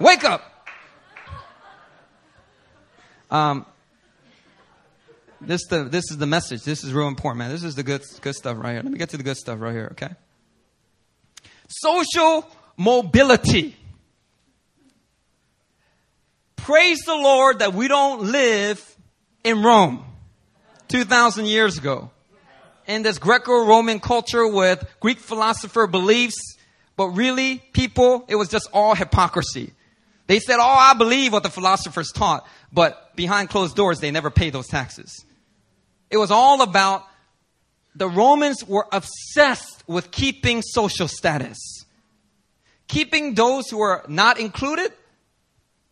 [0.00, 0.50] Wake up!
[3.30, 3.66] Um,
[5.40, 6.62] this, the, this is the message.
[6.62, 7.50] This is real important, man.
[7.50, 8.82] This is the good, good stuff right here.
[8.82, 10.14] Let me get to the good stuff right here, okay?
[11.68, 13.76] Social mobility.
[16.64, 18.96] Praise the Lord that we don't live
[19.44, 20.02] in Rome
[20.88, 22.10] 2,000 years ago.
[22.86, 26.56] In this Greco-Roman culture with Greek philosopher beliefs,
[26.96, 29.74] but really, people, it was just all hypocrisy.
[30.26, 34.30] They said, oh, I believe what the philosophers taught, but behind closed doors, they never
[34.30, 35.26] pay those taxes.
[36.08, 37.04] It was all about
[37.94, 41.58] the Romans were obsessed with keeping social status
[42.88, 44.92] keeping those who are not included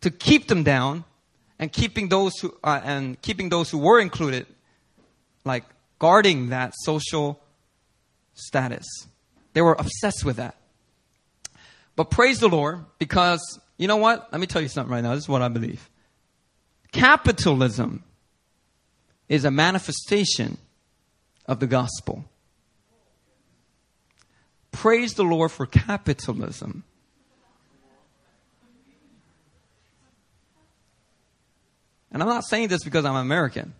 [0.03, 1.05] to keep them down
[1.57, 4.45] and keeping those who uh, and keeping those who were included
[5.45, 5.63] like
[5.97, 7.39] guarding that social
[8.33, 8.85] status.
[9.53, 10.55] They were obsessed with that.
[11.95, 14.27] But praise the lord because you know what?
[14.31, 15.15] Let me tell you something right now.
[15.15, 15.89] This is what i believe.
[16.91, 18.03] Capitalism
[19.29, 20.57] is a manifestation
[21.45, 22.25] of the gospel.
[24.71, 26.83] Praise the Lord for capitalism.
[32.13, 33.73] And I'm not saying this because I'm American.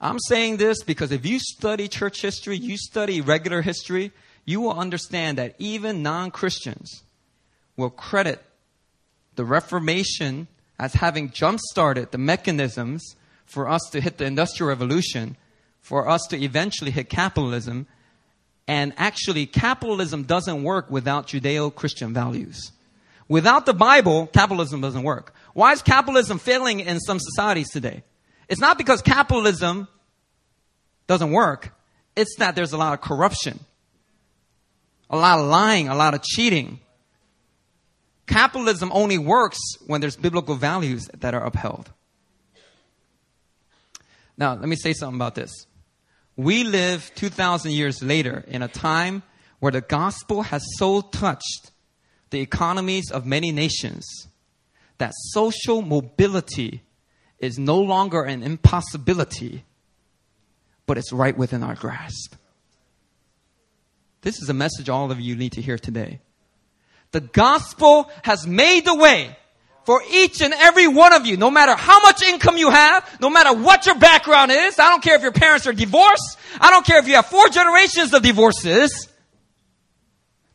[0.00, 4.12] I'm saying this because if you study church history, you study regular history,
[4.46, 7.02] you will understand that even non Christians
[7.76, 8.42] will credit
[9.36, 15.36] the Reformation as having jump started the mechanisms for us to hit the industrial revolution,
[15.80, 17.86] for us to eventually hit capitalism.
[18.66, 22.72] And actually, capitalism doesn't work without Judeo Christian values.
[23.28, 25.34] Without the Bible, capitalism doesn't work.
[25.54, 28.02] Why is capitalism failing in some societies today?
[28.48, 29.88] It's not because capitalism
[31.06, 31.74] doesn't work,
[32.16, 33.60] it's that there's a lot of corruption,
[35.08, 36.80] a lot of lying, a lot of cheating.
[38.26, 41.90] Capitalism only works when there's biblical values that are upheld.
[44.38, 45.66] Now, let me say something about this.
[46.36, 49.22] We live 2,000 years later in a time
[49.58, 51.72] where the gospel has so touched
[52.30, 54.06] the economies of many nations
[55.00, 56.82] that social mobility
[57.38, 59.64] is no longer an impossibility,
[60.86, 62.34] but it's right within our grasp.
[64.20, 66.20] This is a message all of you need to hear today.
[67.12, 69.36] The gospel has made the way
[69.84, 73.30] for each and every one of you, no matter how much income you have, no
[73.30, 74.78] matter what your background is.
[74.78, 76.38] I don't care if your parents are divorced.
[76.60, 79.08] I don't care if you have four generations of divorces.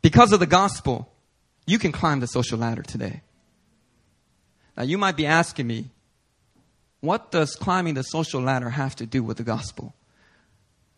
[0.04, 1.12] Because of the gospel,
[1.66, 3.24] you can climb the social ladder today.
[4.78, 5.90] Now, you might be asking me,
[7.00, 9.94] what does climbing the social ladder have to do with the gospel?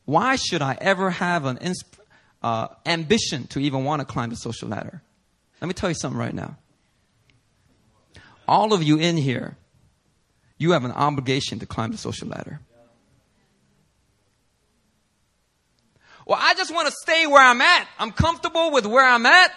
[0.05, 1.99] Why should I ever have an insp-
[2.41, 5.01] uh, ambition to even want to climb the social ladder?
[5.61, 6.57] Let me tell you something right now.
[8.47, 9.57] All of you in here,
[10.57, 12.61] you have an obligation to climb the social ladder.
[16.25, 17.87] Well, I just want to stay where I'm at.
[17.99, 19.51] I'm comfortable with where I'm at.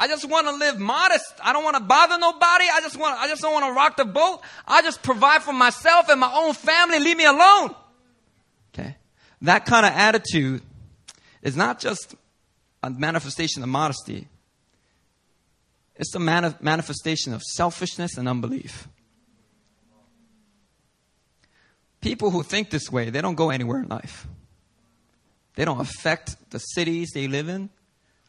[0.00, 1.34] I just want to live modest.
[1.44, 2.64] I don't want to bother nobody.
[2.72, 4.40] I just want, I just don't want to rock the boat.
[4.66, 6.98] I just provide for myself and my own family.
[7.00, 7.74] Leave me alone.
[8.72, 8.96] Okay.
[9.42, 10.62] That kind of attitude
[11.42, 12.14] is not just
[12.82, 14.26] a manifestation of modesty.
[15.96, 18.88] It's a mani- manifestation of selfishness and unbelief.
[22.00, 24.26] People who think this way, they don't go anywhere in life.
[25.56, 27.68] They don't affect the cities they live in.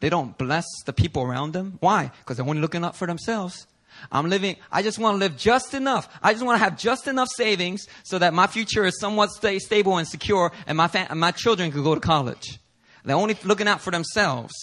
[0.02, 1.78] They don't bless the people around them.
[1.80, 2.12] Why?
[2.20, 3.68] Because they're only looking out for themselves.
[4.12, 6.10] I'm living, I just want to live just enough.
[6.24, 9.60] I just want to have just enough savings so that my future is somewhat stay,
[9.60, 12.60] stable and secure and my, fam- and my children can go to college.
[13.06, 14.54] They're only looking out for themselves.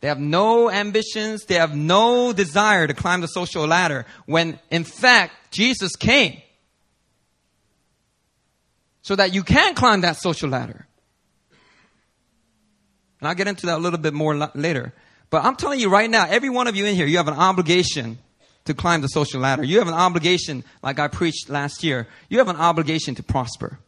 [0.00, 1.44] They have no ambitions.
[1.44, 6.42] They have no desire to climb the social ladder when in fact Jesus came
[9.00, 10.87] so that you can climb that social ladder.
[13.20, 14.92] And I'll get into that a little bit more later.
[15.30, 17.34] But I'm telling you right now, every one of you in here, you have an
[17.34, 18.18] obligation
[18.64, 19.64] to climb the social ladder.
[19.64, 23.78] You have an obligation, like I preached last year, you have an obligation to prosper.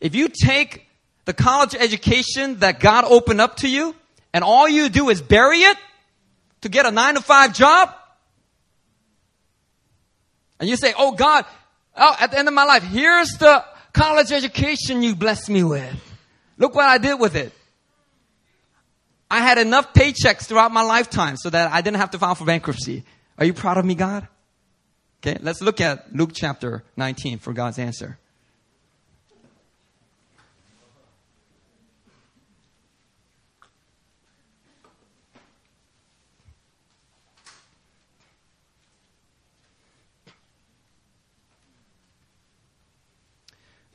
[0.00, 0.86] If you take
[1.24, 3.94] the college education that God opened up to you,
[4.32, 5.78] and all you do is bury it
[6.62, 7.94] to get a nine to five job,
[10.60, 11.44] and you say, Oh God,
[11.96, 16.13] oh, at the end of my life, here's the college education you blessed me with.
[16.56, 17.52] Look what I did with it.
[19.30, 22.44] I had enough paychecks throughout my lifetime so that I didn't have to file for
[22.44, 23.04] bankruptcy.
[23.38, 24.28] Are you proud of me, God?
[25.18, 28.18] Okay, let's look at Luke chapter 19 for God's answer.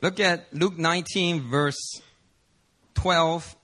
[0.02, 2.02] Look at Luke 19, verse
[3.02, 3.56] 12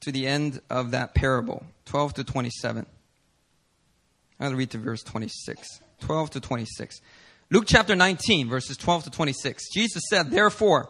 [0.00, 2.86] to the end of that parable, 12 to 27.
[2.86, 2.88] I'm
[4.38, 5.80] going to read to verse 26.
[6.00, 7.00] 12 to 26.
[7.50, 9.74] Luke chapter 19, verses 12 to 26.
[9.74, 10.88] Jesus said, Therefore,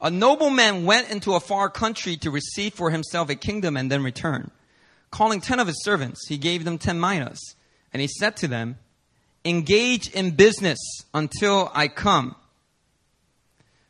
[0.00, 4.02] a nobleman went into a far country to receive for himself a kingdom and then
[4.02, 4.50] return.
[5.12, 7.54] Calling ten of his servants, he gave them ten minas.
[7.92, 8.78] And he said to them,
[9.44, 10.78] Engage in business
[11.14, 12.34] until I come.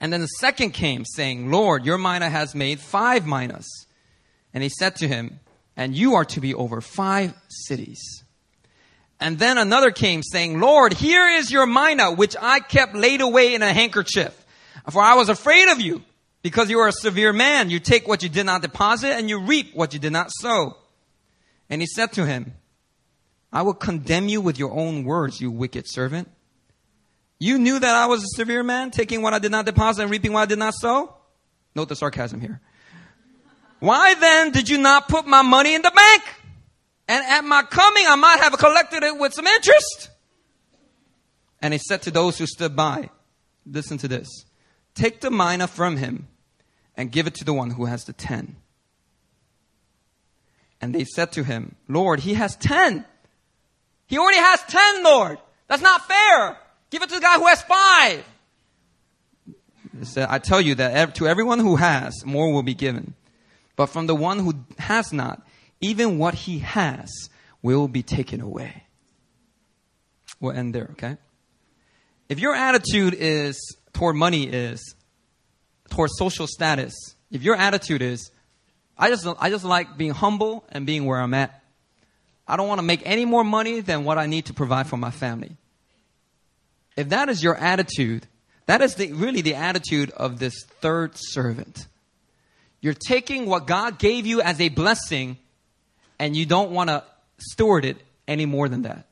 [0.00, 3.66] And then the second came, saying, Lord, your mina has made five minas.
[4.52, 5.40] And he said to him,
[5.76, 8.24] And you are to be over five cities.
[9.18, 13.54] And then another came, saying, Lord, here is your mina, which I kept laid away
[13.54, 14.44] in a handkerchief.
[14.90, 16.02] For I was afraid of you,
[16.42, 17.70] because you are a severe man.
[17.70, 20.76] You take what you did not deposit, and you reap what you did not sow.
[21.70, 22.52] And he said to him,
[23.52, 26.28] I will condemn you with your own words, you wicked servant.
[27.38, 30.10] You knew that I was a severe man, taking what I did not deposit and
[30.10, 31.14] reaping what I did not sow?
[31.74, 32.60] Note the sarcasm here.
[33.78, 36.22] Why then did you not put my money in the bank?
[37.08, 40.10] And at my coming, I might have collected it with some interest.
[41.60, 43.10] And he said to those who stood by,
[43.66, 44.28] listen to this.
[44.94, 46.28] Take the mina from him
[46.96, 48.56] and give it to the one who has the ten.
[50.80, 53.04] And they said to him, Lord, he has ten.
[54.06, 55.38] He already has ten, Lord.
[55.68, 56.58] That's not fair.
[56.90, 58.24] Give it to the guy who has five.
[60.16, 63.14] I tell you that to everyone who has, more will be given.
[63.76, 65.42] But from the one who has not,
[65.80, 67.10] even what he has
[67.62, 68.84] will be taken away.
[70.40, 71.16] We'll end there, okay?
[72.28, 74.94] If your attitude is toward money is
[75.90, 76.94] toward social status,
[77.30, 78.30] if your attitude is,
[78.98, 81.62] I just, I just like being humble and being where I'm at.
[82.48, 84.96] I don't want to make any more money than what I need to provide for
[84.96, 85.56] my family.
[86.96, 88.26] If that is your attitude,
[88.66, 91.86] that is the, really the attitude of this third servant.
[92.80, 95.38] You're taking what God gave you as a blessing
[96.18, 97.04] and you don't want to
[97.38, 99.06] steward it any more than that.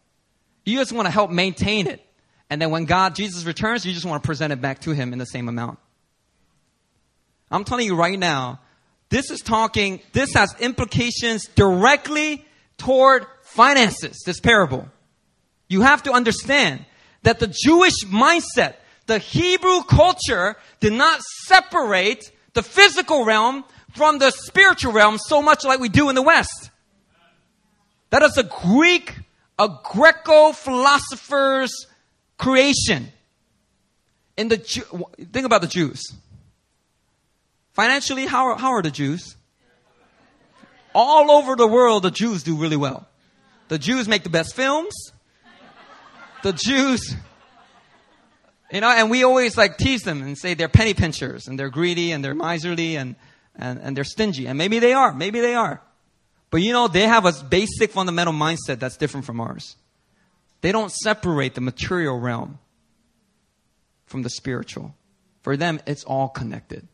[0.64, 2.04] You just want to help maintain it.
[2.50, 5.12] And then when God, Jesus returns, you just want to present it back to Him
[5.12, 5.78] in the same amount.
[7.50, 8.60] I'm telling you right now,
[9.10, 12.44] this is talking, this has implications directly
[12.78, 14.88] toward finances, this parable.
[15.68, 16.84] You have to understand
[17.24, 18.74] that the Jewish mindset,
[19.06, 23.64] the Hebrew culture did not separate the physical realm
[23.94, 26.70] from the spiritual realm so much like we do in the West.
[28.10, 29.14] That is a Greek,
[29.58, 31.86] a Greco philosopher's
[32.38, 33.08] creation.
[34.36, 36.02] In the think about the Jews.
[37.72, 39.36] Financially, how how are the Jews?
[40.94, 43.08] All over the world, the Jews do really well.
[43.68, 44.94] The Jews make the best films.
[46.44, 47.16] The Jews,
[48.70, 51.70] you know, and we always like tease them and say they're penny pinchers and they're
[51.70, 53.16] greedy and they're miserly and,
[53.56, 54.46] and, and they're stingy.
[54.46, 55.14] And maybe they are.
[55.14, 55.80] Maybe they are.
[56.50, 59.76] But you know, they have a basic fundamental mindset that's different from ours.
[60.60, 62.58] They don't separate the material realm
[64.04, 64.94] from the spiritual.
[65.40, 66.86] For them, it's all connected.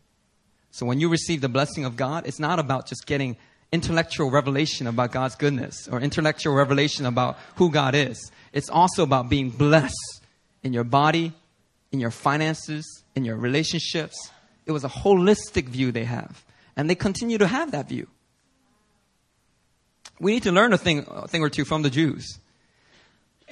[0.70, 3.36] So when you receive the blessing of God, it's not about just getting
[3.72, 8.30] intellectual revelation about God's goodness or intellectual revelation about who God is.
[8.52, 10.22] It's also about being blessed
[10.62, 11.32] in your body,
[11.92, 14.30] in your finances, in your relationships.
[14.66, 16.44] It was a holistic view they have.
[16.76, 18.06] And they continue to have that view
[20.20, 22.38] we need to learn a thing, a thing or two from the Jews.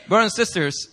[0.07, 0.89] Brothers and sisters,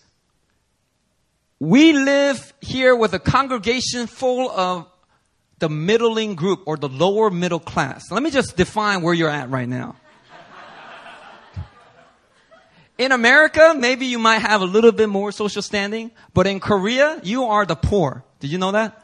[1.59, 4.88] we live here with a congregation full of
[5.59, 8.11] the middling group or the lower middle class.
[8.11, 9.95] Let me just define where you're at right now.
[12.97, 17.19] In America, maybe you might have a little bit more social standing, but in Korea,
[17.23, 18.23] you are the poor.
[18.39, 19.01] Did you know that?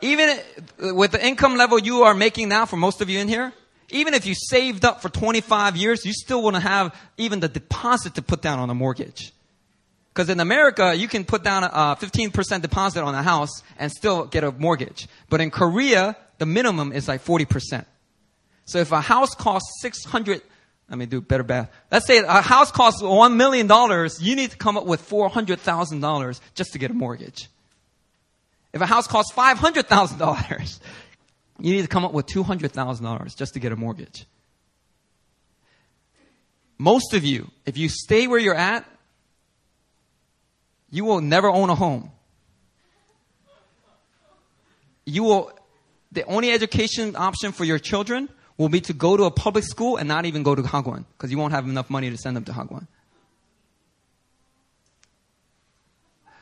[0.00, 0.38] Even
[0.78, 3.52] with the income level you are making now, for most of you in here,
[3.90, 8.14] even if you saved up for 25 years, you still wouldn't have even the deposit
[8.14, 9.32] to put down on a mortgage.
[10.18, 14.24] Because in America, you can put down a 15% deposit on a house and still
[14.24, 15.06] get a mortgage.
[15.30, 17.84] But in Korea, the minimum is like 40%.
[18.64, 20.42] So if a house costs 600,
[20.90, 21.70] let me do better math.
[21.92, 23.68] Let's say a house costs $1 million,
[24.18, 27.48] you need to come up with $400,000 just to get a mortgage.
[28.72, 30.80] If a house costs $500,000,
[31.60, 34.26] you need to come up with $200,000 just to get a mortgage.
[36.76, 38.84] Most of you, if you stay where you're at,
[40.90, 42.10] you will never own a home.
[45.04, 45.52] You will,
[46.12, 49.96] the only education option for your children will be to go to a public school
[49.96, 52.44] and not even go to Hagwon because you won't have enough money to send them
[52.44, 52.86] to Hagwon.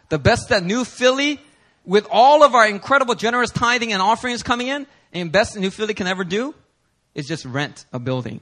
[0.08, 1.40] The best that New Philly,
[1.84, 5.94] with all of our incredible generous tithing and offerings coming in, and best New Philly
[5.94, 6.54] can ever do
[7.14, 8.40] is just rent a building.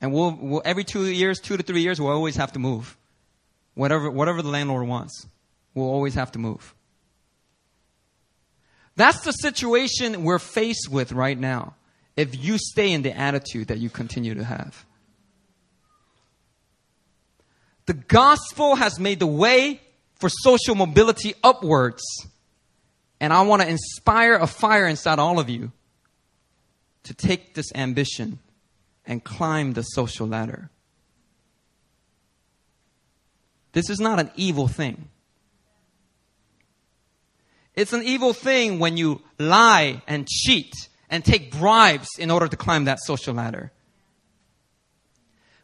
[0.00, 2.96] And we'll, we'll, every two years, two to three years, we'll always have to move.
[3.74, 5.26] Whatever, whatever the landlord wants,
[5.74, 6.74] we'll always have to move.
[8.96, 11.74] That's the situation we're faced with right now
[12.16, 14.84] if you stay in the attitude that you continue to have.
[17.86, 19.80] The gospel has made the way
[20.16, 22.02] for social mobility upwards
[23.22, 25.70] and I want to inspire a fire inside all of you
[27.04, 28.40] to take this ambition
[29.06, 30.70] and climb the social ladder.
[33.72, 35.08] This is not an evil thing.
[37.74, 40.74] It's an evil thing when you lie and cheat
[41.08, 43.72] and take bribes in order to climb that social ladder.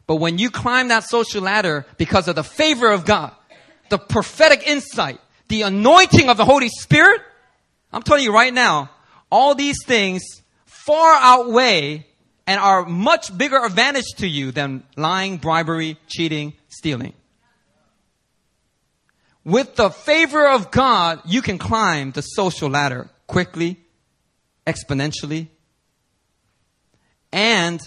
[0.07, 3.31] But when you climb that social ladder because of the favor of God,
[3.89, 7.21] the prophetic insight, the anointing of the Holy Spirit,
[7.93, 8.89] I'm telling you right now,
[9.31, 10.23] all these things
[10.65, 12.07] far outweigh
[12.47, 17.13] and are much bigger advantage to you than lying, bribery, cheating, stealing.
[19.49, 23.77] With the favor of God, you can climb the social ladder quickly,
[24.67, 25.47] exponentially,
[27.31, 27.81] and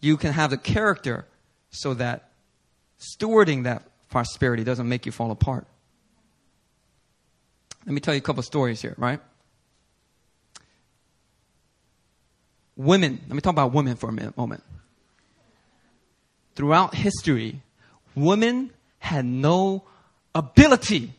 [0.00, 1.26] you can have the character
[1.70, 2.28] so that
[3.00, 5.66] stewarding that prosperity doesn't make you fall apart.
[7.86, 9.20] Let me tell you a couple stories here, right?
[12.76, 14.62] Women, let me talk about women for a minute, moment.
[16.56, 17.62] Throughout history,
[18.14, 19.84] women had no
[20.34, 21.12] ability,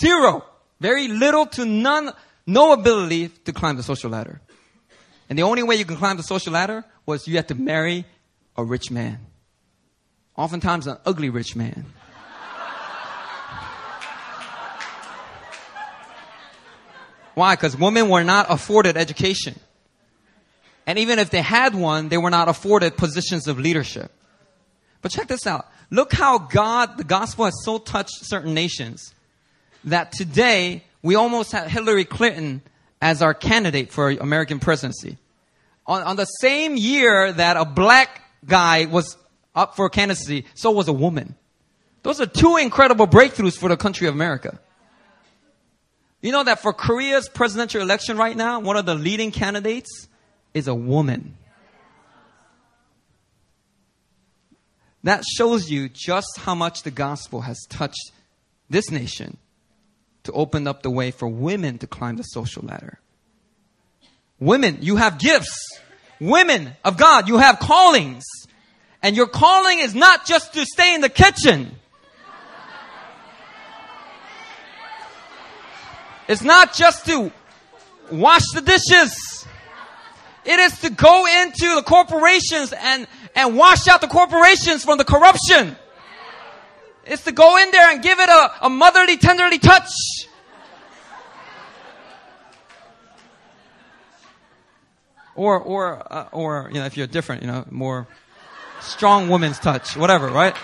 [0.00, 0.44] zero,
[0.80, 2.12] very little to none,
[2.46, 4.40] no ability to climb the social ladder.
[5.28, 8.04] And the only way you can climb the social ladder was you had to marry
[8.56, 9.18] a rich man.
[10.36, 11.84] Oftentimes an ugly rich man.
[17.34, 17.54] Why?
[17.54, 19.54] Because women were not afforded education.
[20.86, 24.10] And even if they had one, they were not afforded positions of leadership.
[25.02, 25.68] But check this out.
[25.90, 29.14] Look how God, the gospel has so touched certain nations
[29.84, 32.62] that today we almost have Hillary Clinton
[33.00, 35.16] as our candidate for American presidency.
[35.86, 39.16] On, on the same year that a black guy was
[39.54, 41.34] up for candidacy, so was a woman.
[42.02, 44.58] Those are two incredible breakthroughs for the country of America.
[46.20, 50.08] You know that for Korea's presidential election right now, one of the leading candidates
[50.52, 51.36] is a woman.
[55.04, 58.12] That shows you just how much the gospel has touched
[58.68, 59.36] this nation
[60.24, 62.98] to open up the way for women to climb the social ladder.
[64.40, 65.80] Women, you have gifts.
[66.20, 68.24] Women of God, you have callings.
[69.02, 71.76] And your calling is not just to stay in the kitchen.
[76.28, 77.32] It's not just to
[78.10, 79.46] wash the dishes.
[80.44, 85.04] It is to go into the corporations and, and wash out the corporations from the
[85.04, 85.76] corruption.
[87.04, 89.90] It's to go in there and give it a, a motherly, tenderly touch.
[95.34, 98.08] Or, or, uh, or, you know, if you're different, you know, more
[98.80, 100.54] strong woman's touch, whatever, right?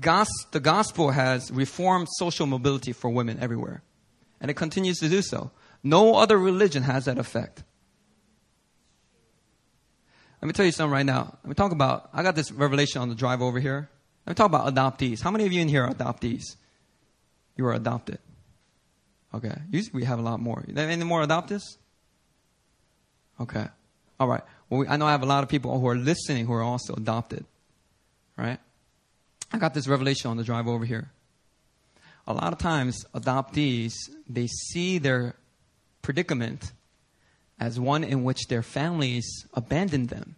[0.00, 3.82] Gos- the gospel has reformed social mobility for women everywhere.
[4.40, 5.50] And it continues to do so.
[5.86, 7.62] No other religion has that effect.
[10.42, 11.38] Let me tell you something right now.
[11.44, 13.88] Let me talk about, I got this revelation on the drive over here.
[14.26, 15.22] Let me talk about adoptees.
[15.22, 16.56] How many of you in here are adoptees?
[17.56, 18.18] You are adopted.
[19.32, 19.54] Okay.
[19.70, 20.64] Usually we have a lot more.
[20.76, 21.62] Any more adoptees?
[23.40, 23.66] Okay.
[24.18, 24.42] All right.
[24.68, 26.64] Well, we, I know I have a lot of people who are listening who are
[26.64, 27.44] also adopted.
[28.36, 28.58] Right?
[29.52, 31.12] I got this revelation on the drive over here.
[32.26, 33.92] A lot of times, adoptees,
[34.28, 35.36] they see their
[36.06, 36.70] predicament
[37.58, 40.36] as one in which their families abandoned them.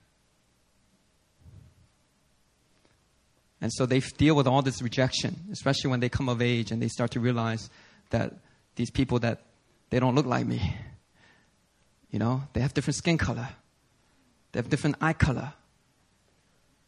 [3.61, 6.81] And so they deal with all this rejection, especially when they come of age and
[6.81, 7.69] they start to realize
[8.09, 8.33] that
[8.77, 9.43] these people that
[9.91, 10.75] they don't look like me.
[12.11, 13.49] You know, they have different skin color.
[14.53, 15.53] They have different eye color.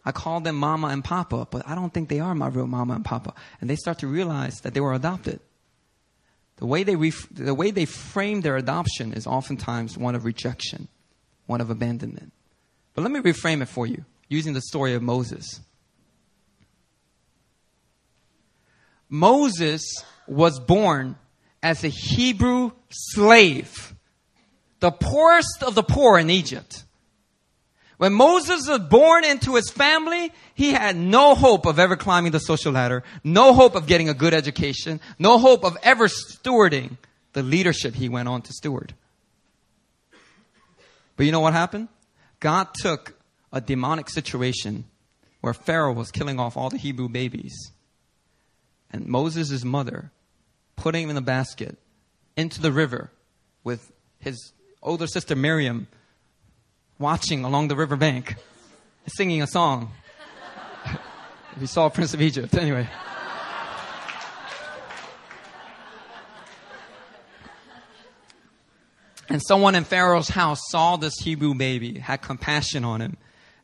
[0.06, 2.94] I call them mama and papa, but I don't think they are my real mama
[2.94, 3.34] and papa.
[3.60, 5.40] And they start to realize that they were adopted.
[6.60, 10.88] The way they, ref- the way they frame their adoption is oftentimes one of rejection,
[11.46, 12.32] one of abandonment.
[12.94, 15.60] But let me reframe it for you using the story of Moses.
[19.08, 19.82] Moses
[20.28, 21.16] was born
[21.62, 23.94] as a Hebrew slave,
[24.80, 26.84] the poorest of the poor in Egypt.
[28.00, 32.38] When Moses was born into his family, he had no hope of ever climbing the
[32.38, 36.96] social ladder, no hope of getting a good education, no hope of ever stewarding
[37.34, 38.94] the leadership he went on to steward.
[41.18, 41.88] But you know what happened?
[42.40, 43.18] God took
[43.52, 44.84] a demonic situation
[45.42, 47.70] where Pharaoh was killing off all the Hebrew babies.
[48.90, 50.10] And Moses' mother
[50.74, 51.76] putting him in a basket
[52.34, 53.10] into the river
[53.62, 55.86] with his older sister Miriam
[57.00, 58.36] watching along the riverbank,
[59.06, 59.90] singing a song.
[61.56, 62.86] if you saw Prince of Egypt, anyway.
[69.30, 73.16] And someone in Pharaoh's house saw this Hebrew baby, had compassion on him,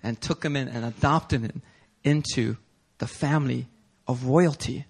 [0.03, 1.63] and took him in and adopted him
[2.05, 2.57] into
[2.99, 3.67] the family
[4.07, 4.87] of royalty.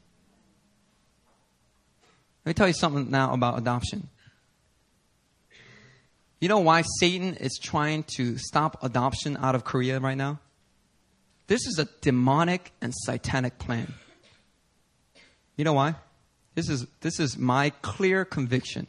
[2.44, 4.09] Let me tell you something now about adoption.
[6.41, 10.39] You know why Satan is trying to stop adoption out of Korea right now?
[11.47, 13.95] This is a demonic and satanic plan.
[15.57, 15.95] You know why?
[16.55, 18.87] This is, this is my clear conviction.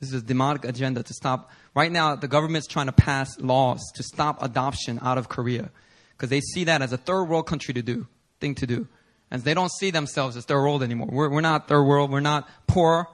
[0.00, 1.50] This is a demonic agenda to stop.
[1.74, 5.70] Right now, the government's trying to pass laws to stop adoption out of Korea
[6.16, 8.06] because they see that as a third world country to do,
[8.40, 8.88] thing to do.
[9.30, 11.08] And they don't see themselves as third world anymore.
[11.10, 12.10] We're, we're not third world.
[12.10, 13.08] We're not poor.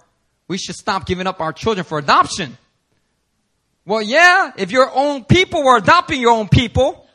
[0.48, 2.56] We should stop giving up our children for adoption.
[3.86, 7.06] Well, yeah, if your own people were adopting your own people,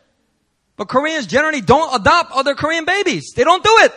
[0.75, 3.33] but Koreans generally don't adopt other Korean babies.
[3.35, 3.93] They don't do it.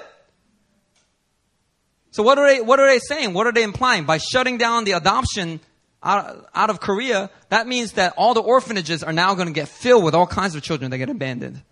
[2.11, 3.35] So what are they, what are they saying?
[3.35, 4.05] What are they implying?
[4.05, 5.61] By shutting down the adoption
[6.03, 9.69] out, out of Korea, that means that all the orphanages are now going to get
[9.69, 11.63] filled with all kinds of children that get abandoned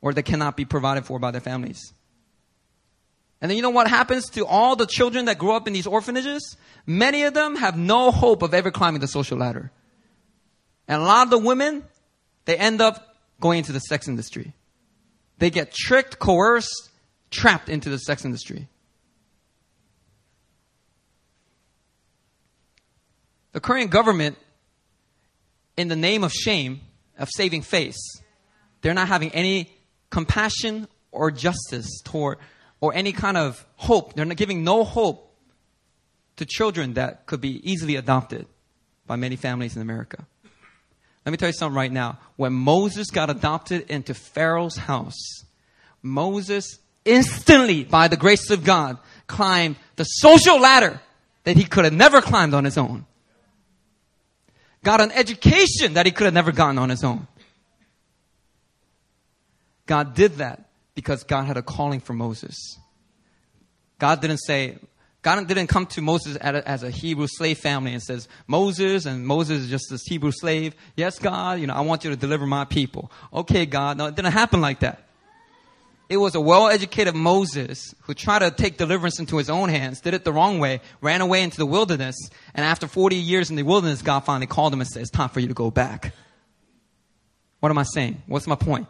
[0.00, 1.92] or that cannot be provided for by their families.
[3.40, 5.86] And then you know what happens to all the children that grow up in these
[5.86, 6.56] orphanages?
[6.86, 9.70] Many of them have no hope of ever climbing the social ladder.
[10.86, 11.84] And a lot of the women,
[12.44, 14.52] they end up going into the sex industry.
[15.38, 16.90] They get tricked, coerced,
[17.30, 18.68] trapped into the sex industry.
[23.52, 24.36] The Korean government,
[25.76, 26.80] in the name of shame,
[27.18, 28.20] of saving face,
[28.82, 29.70] they're not having any
[30.10, 32.38] compassion or justice toward,
[32.80, 34.14] or any kind of hope.
[34.14, 35.36] They're not giving no hope
[36.36, 38.46] to children that could be easily adopted
[39.06, 40.26] by many families in America.
[41.24, 42.18] Let me tell you something right now.
[42.36, 45.44] When Moses got adopted into Pharaoh's house,
[46.02, 51.00] Moses instantly, by the grace of God, climbed the social ladder
[51.44, 53.06] that he could have never climbed on his own.
[54.82, 57.26] Got an education that he could have never gotten on his own.
[59.86, 62.78] God did that because God had a calling for Moses.
[63.98, 64.78] God didn't say,
[65.24, 69.62] God didn't come to Moses as a Hebrew slave family and says, Moses and Moses
[69.62, 70.74] is just this Hebrew slave.
[70.96, 73.10] Yes, God, you know, I want you to deliver my people.
[73.32, 73.96] Okay, God.
[73.96, 75.08] No, it didn't happen like that.
[76.10, 80.12] It was a well-educated Moses who tried to take deliverance into his own hands, did
[80.12, 82.16] it the wrong way, ran away into the wilderness,
[82.54, 85.30] and after 40 years in the wilderness, God finally called him and said, it's time
[85.30, 86.12] for you to go back.
[87.60, 88.22] What am I saying?
[88.26, 88.88] What's my point?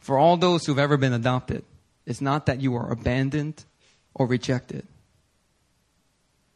[0.00, 1.64] For all those who've ever been adopted,
[2.04, 3.64] it's not that you are abandoned
[4.14, 4.86] or rejected.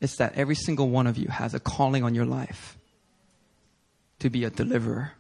[0.00, 2.78] It's that every single one of you has a calling on your life
[4.20, 5.12] to be a deliverer.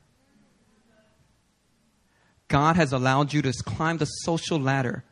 [2.46, 5.04] God has allowed you to climb the social ladder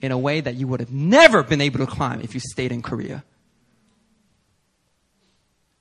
[0.00, 2.72] in a way that you would have never been able to climb if you stayed
[2.72, 3.24] in Korea.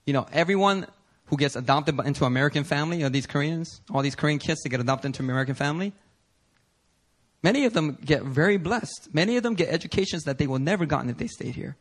[0.05, 0.88] You know, everyone
[1.25, 4.69] who gets adopted into an American family, know, these Koreans, all these Korean kids that
[4.69, 5.93] get adopted into American family,
[7.45, 9.09] Many of them get very blessed.
[9.13, 11.75] Many of them get educations that they will never gotten if they stayed here.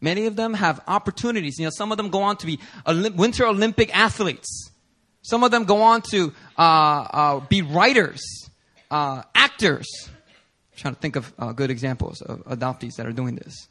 [0.00, 1.60] Many of them have opportunities.
[1.60, 4.68] You know, some of them go on to be Olymp- Winter Olympic athletes.
[5.22, 8.20] Some of them go on to uh, uh, be writers,
[8.90, 9.86] uh, actors.
[10.08, 13.68] I'm trying to think of uh, good examples of adoptees that are doing this.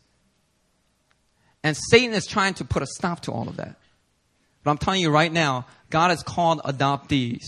[1.65, 3.75] And Satan is trying to put a stop to all of that.
[4.63, 7.43] But I'm telling you right now, God has called adoptees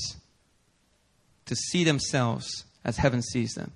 [1.46, 3.74] to see themselves as heaven sees them.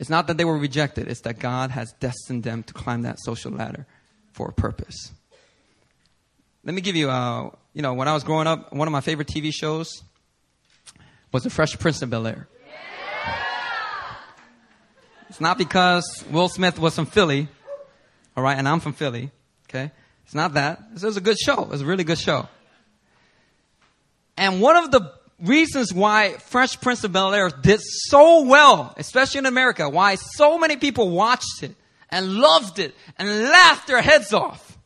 [0.00, 3.20] It's not that they were rejected, it's that God has destined them to climb that
[3.20, 3.86] social ladder
[4.32, 5.12] for a purpose.
[6.64, 9.00] Let me give you, uh, you know, when I was growing up, one of my
[9.00, 10.02] favorite TV shows
[11.30, 12.48] was The Fresh Prince of Bel Air.
[15.28, 17.48] It's not because Will Smith was from Philly,
[18.36, 19.30] all right, and I'm from Philly,
[19.68, 19.90] okay?
[20.24, 20.82] It's not that.
[20.94, 21.62] It was a good show.
[21.62, 22.48] It was a really good show.
[24.36, 25.12] And one of the
[25.42, 30.58] reasons why Fresh Prince of Bel Air did so well, especially in America, why so
[30.58, 31.74] many people watched it
[32.08, 34.78] and loved it and laughed their heads off,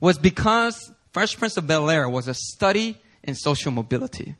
[0.00, 4.34] was because Fresh Prince of Bel Air was a study in social mobility.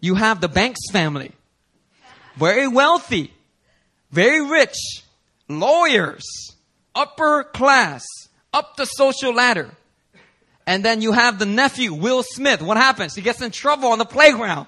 [0.00, 1.32] You have the Banks family,
[2.36, 3.32] very wealthy,
[4.12, 4.76] very rich,
[5.48, 6.24] lawyers,
[6.94, 8.04] upper class,
[8.52, 9.70] up the social ladder.
[10.68, 12.60] And then you have the nephew, Will Smith.
[12.60, 13.14] What happens?
[13.14, 14.66] He gets in trouble on the playground.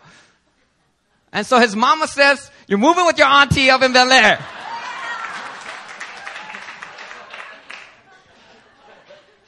[1.31, 4.43] And so his mama says, you're moving with your auntie up in Bel Air.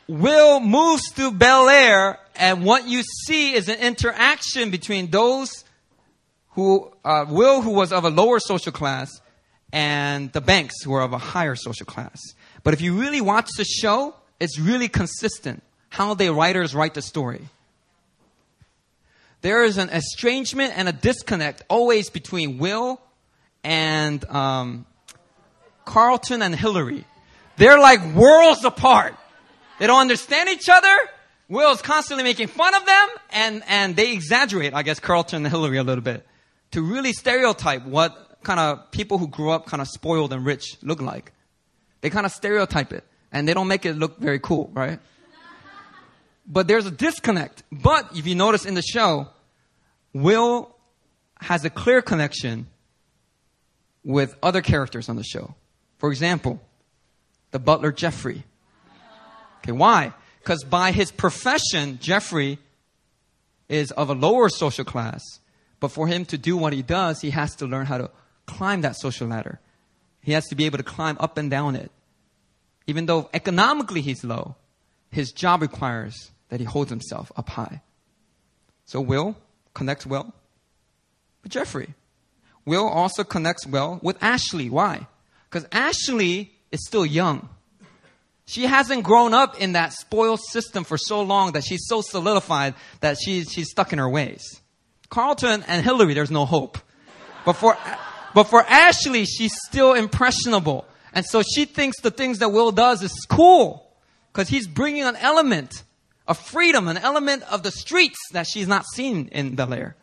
[0.06, 5.64] Will moves to Bel Air, and what you see is an interaction between those
[6.50, 9.22] who, uh, Will, who was of a lower social class,
[9.72, 12.20] and the Banks, who are of a higher social class.
[12.62, 15.62] But if you really watch the show, it's really consistent
[15.92, 17.42] how the writers write the story.
[19.42, 22.98] There is an estrangement and a disconnect always between Will
[23.62, 24.86] and um,
[25.84, 27.04] Carlton and Hillary.
[27.58, 29.14] They're like worlds apart.
[29.78, 30.96] They don't understand each other.
[31.50, 35.76] Will's constantly making fun of them and, and they exaggerate, I guess, Carlton and Hillary
[35.76, 36.26] a little bit
[36.70, 40.78] to really stereotype what kind of people who grew up kind of spoiled and rich
[40.82, 41.32] look like.
[42.00, 44.98] They kind of stereotype it and they don't make it look very cool, right?
[46.46, 47.62] But there's a disconnect.
[47.70, 49.28] But if you notice in the show,
[50.12, 50.74] Will
[51.40, 52.66] has a clear connection
[54.04, 55.54] with other characters on the show.
[55.98, 56.60] For example,
[57.52, 58.44] the butler Jeffrey.
[59.58, 60.12] Okay, why?
[60.40, 62.58] Because by his profession, Jeffrey
[63.68, 65.22] is of a lower social class.
[65.78, 68.10] But for him to do what he does, he has to learn how to
[68.46, 69.60] climb that social ladder.
[70.20, 71.90] He has to be able to climb up and down it.
[72.86, 74.56] Even though economically he's low,
[75.10, 77.80] his job requires that he holds himself up high.
[78.84, 79.36] So Will
[79.72, 80.34] connects well
[81.42, 81.94] with Jeffrey.
[82.66, 84.68] Will also connects well with Ashley.
[84.68, 85.06] Why?
[85.48, 87.48] Because Ashley is still young.
[88.44, 92.74] She hasn't grown up in that spoiled system for so long that she's so solidified
[93.00, 94.60] that she's, she's stuck in her ways.
[95.08, 96.76] Carlton and Hillary, there's no hope.
[97.46, 97.78] But for,
[98.34, 100.84] but for Ashley, she's still impressionable.
[101.14, 103.90] And so she thinks the things that Will does is cool.
[104.30, 105.82] Because he's bringing an element
[106.26, 109.96] of freedom, an element of the streets that she's not seen in Bel Air.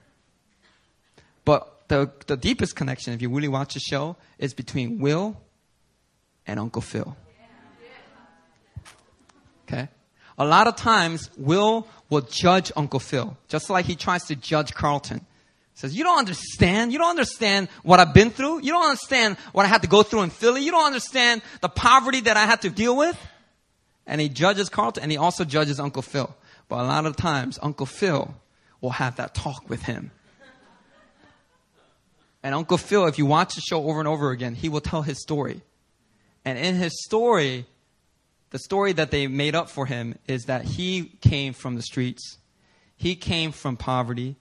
[1.46, 5.38] But the, the deepest connection, if you really watch the show, is between Will
[6.46, 7.16] and Uncle Phil.
[9.68, 9.88] Okay?
[10.38, 14.74] A lot of times, Will will judge Uncle Phil, just like he tries to judge
[14.74, 15.26] Carlton.
[15.76, 16.92] Says, you don't understand.
[16.92, 18.62] You don't understand what I've been through.
[18.62, 20.62] You don't understand what I had to go through in Philly.
[20.62, 23.18] You don't understand the poverty that I had to deal with.
[24.10, 26.36] And he judges Carlton and he also judges Uncle Phil.
[26.68, 28.34] But a lot of times, Uncle Phil
[28.82, 30.12] will have that talk with him.
[32.42, 35.04] And Uncle Phil, if you watch the show over and over again, he will tell
[35.04, 35.62] his story.
[36.44, 37.66] And in his story,
[38.50, 42.40] the story that they made up for him is that he came from the streets,
[42.96, 44.38] he came from poverty,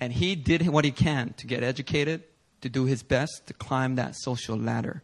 [0.00, 2.24] and he did what he can to get educated,
[2.62, 5.02] to do his best to climb that social ladder.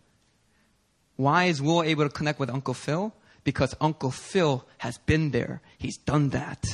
[1.16, 3.14] Why is Will able to connect with Uncle Phil?
[3.46, 5.62] Because Uncle Phil has been there.
[5.78, 6.64] He's done that.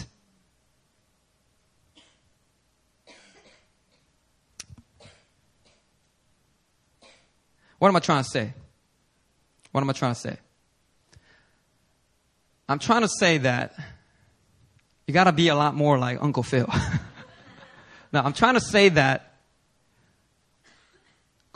[7.79, 8.55] What am I trying to say?
[9.73, 10.39] What am I trying to say?
[12.71, 13.75] I'm trying to say that
[15.07, 16.73] you got to be a lot more like Uncle Phil.
[18.13, 19.32] now, I'm trying to say that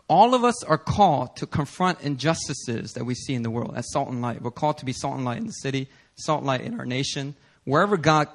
[0.09, 3.90] all of us are called to confront injustices that we see in the world as
[3.90, 4.40] salt and light.
[4.40, 6.86] We're called to be salt and light in the city, salt and light in our
[6.86, 7.34] nation.
[7.64, 8.28] Wherever God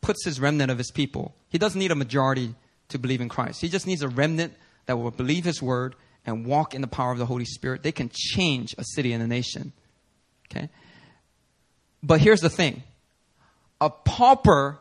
[0.00, 2.54] puts his remnant of his people, he doesn't need a majority
[2.88, 3.60] to believe in Christ.
[3.60, 4.54] He just needs a remnant
[4.86, 5.94] that will believe his word
[6.24, 7.82] and walk in the power of the Holy Spirit.
[7.82, 9.72] They can change a city and a nation.
[10.50, 10.70] Okay?
[12.02, 12.82] But here's the thing
[13.80, 14.78] a pauper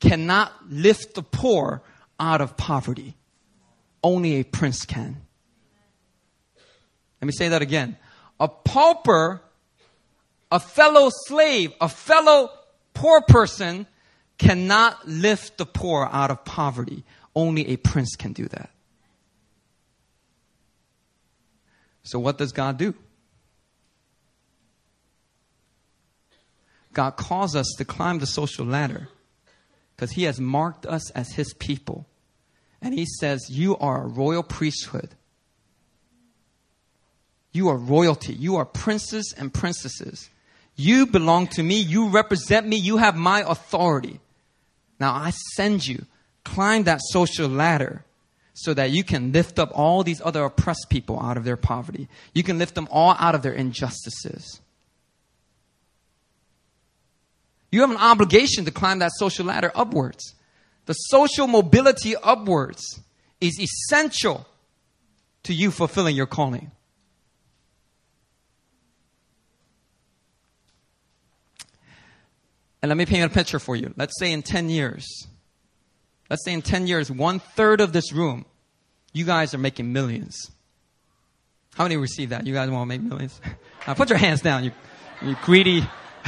[0.00, 1.82] cannot lift the poor
[2.18, 3.14] out of poverty,
[4.02, 5.25] only a prince can.
[7.20, 7.96] Let me say that again.
[8.38, 9.40] A pauper,
[10.50, 12.50] a fellow slave, a fellow
[12.94, 13.86] poor person
[14.38, 17.04] cannot lift the poor out of poverty.
[17.34, 18.70] Only a prince can do that.
[22.02, 22.94] So, what does God do?
[26.92, 29.08] God calls us to climb the social ladder
[29.94, 32.06] because He has marked us as His people.
[32.80, 35.10] And He says, You are a royal priesthood.
[37.56, 38.34] You are royalty.
[38.34, 40.28] You are princes and princesses.
[40.76, 41.80] You belong to me.
[41.80, 42.76] You represent me.
[42.76, 44.20] You have my authority.
[45.00, 46.04] Now I send you.
[46.44, 48.04] Climb that social ladder
[48.52, 52.08] so that you can lift up all these other oppressed people out of their poverty.
[52.34, 54.60] You can lift them all out of their injustices.
[57.72, 60.34] You have an obligation to climb that social ladder upwards.
[60.84, 63.00] The social mobility upwards
[63.40, 64.46] is essential
[65.44, 66.70] to you fulfilling your calling.
[72.86, 73.92] And let me paint a picture for you.
[73.96, 75.26] Let's say in 10 years,
[76.30, 78.44] let's say in 10 years, one third of this room,
[79.12, 80.52] you guys are making millions.
[81.74, 82.46] How many receive that?
[82.46, 83.40] You guys want to make millions?
[83.88, 84.72] Uh, put your hands down, you,
[85.22, 85.84] you greedy.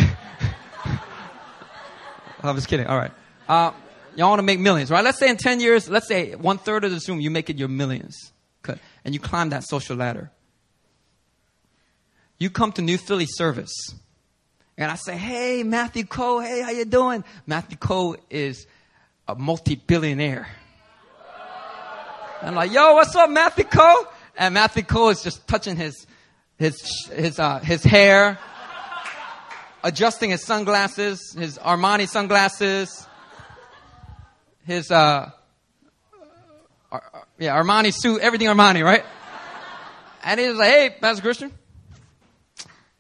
[2.41, 2.87] I'm just kidding.
[2.87, 3.11] All right.
[3.49, 3.73] Uh,
[4.15, 5.03] y'all want to make millions, right?
[5.03, 7.57] Let's say in 10 years, let's say one third of this room, you make it
[7.57, 8.33] your millions.
[8.65, 8.81] Okay.
[9.05, 10.31] And you climb that social ladder.
[12.39, 13.73] You come to New Philly service.
[14.79, 17.25] And I say, hey, Matthew Coe, hey, how you doing?
[17.47, 18.67] Matthew Coe is
[19.27, 20.49] a multi-billionaire.
[22.41, 24.07] I'm like, yo, what's up, Matthew Coe?
[24.37, 26.07] And Matthew Coe is just touching his,
[26.57, 26.81] his,
[27.13, 28.39] his, uh, his hair
[29.83, 33.07] adjusting his sunglasses, his Armani sunglasses,
[34.65, 35.31] his uh,
[36.93, 39.05] Ar- Ar- yeah Armani suit, everything Armani, right?
[40.25, 41.53] And he's like, "Hey, Pastor Christian,"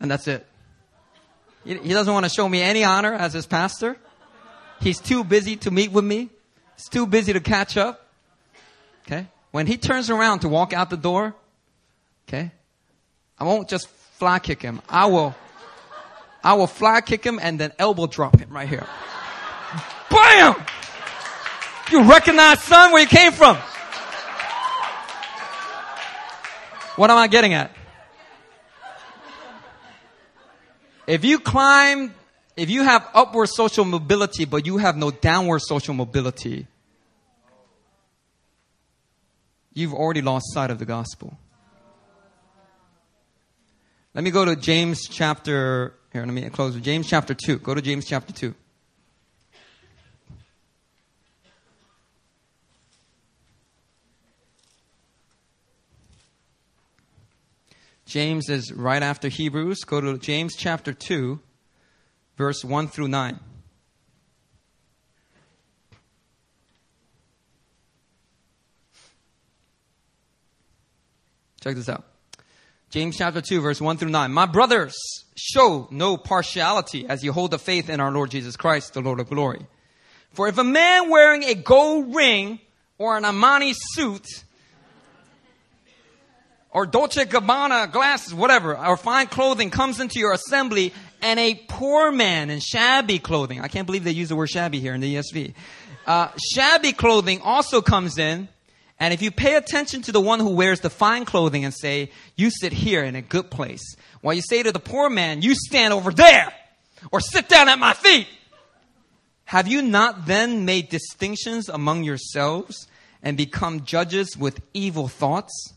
[0.00, 0.46] and that's it.
[1.64, 3.96] He, doesn't want to show me any honor as his pastor.
[4.80, 6.30] He's too busy to meet with me.
[6.76, 8.06] He's too busy to catch up.
[9.06, 9.26] Okay?
[9.50, 11.34] When he turns around to walk out the door,
[12.28, 12.52] okay,
[13.38, 14.80] I won't just fly kick him.
[14.88, 15.34] I will,
[16.44, 18.86] I will fly kick him and then elbow drop him right here.
[20.10, 20.54] Bam!
[21.90, 23.56] You recognize, son, where you came from.
[26.96, 27.70] What am I getting at?
[31.08, 32.14] If you climb,
[32.54, 36.66] if you have upward social mobility, but you have no downward social mobility,
[39.72, 41.38] you've already lost sight of the gospel.
[44.12, 47.60] Let me go to James chapter, here, let me close with James chapter 2.
[47.60, 48.54] Go to James chapter 2.
[58.08, 59.84] James is right after Hebrews.
[59.84, 61.38] Go to James chapter 2,
[62.38, 63.38] verse 1 through 9.
[71.60, 72.04] Check this out.
[72.88, 74.32] James chapter 2, verse 1 through 9.
[74.32, 74.96] My brothers,
[75.36, 79.20] show no partiality as you hold the faith in our Lord Jesus Christ, the Lord
[79.20, 79.66] of glory.
[80.32, 82.58] For if a man wearing a gold ring
[82.96, 84.26] or an Armani suit
[86.70, 90.92] or Dolce Gabbana glasses, whatever, or fine clothing comes into your assembly
[91.22, 94.78] and a poor man in shabby clothing, I can't believe they use the word shabby
[94.80, 95.54] here in the ESV,
[96.06, 98.48] uh, shabby clothing also comes in,
[99.00, 102.10] and if you pay attention to the one who wears the fine clothing and say,
[102.36, 105.54] you sit here in a good place, while you say to the poor man, you
[105.54, 106.52] stand over there,
[107.12, 108.26] or sit down at my feet,
[109.44, 112.86] have you not then made distinctions among yourselves
[113.22, 115.72] and become judges with evil thoughts?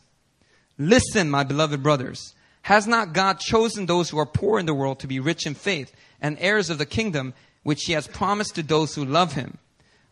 [0.82, 2.34] Listen, my beloved brothers.
[2.62, 5.54] Has not God chosen those who are poor in the world to be rich in
[5.54, 9.58] faith and heirs of the kingdom which he has promised to those who love him?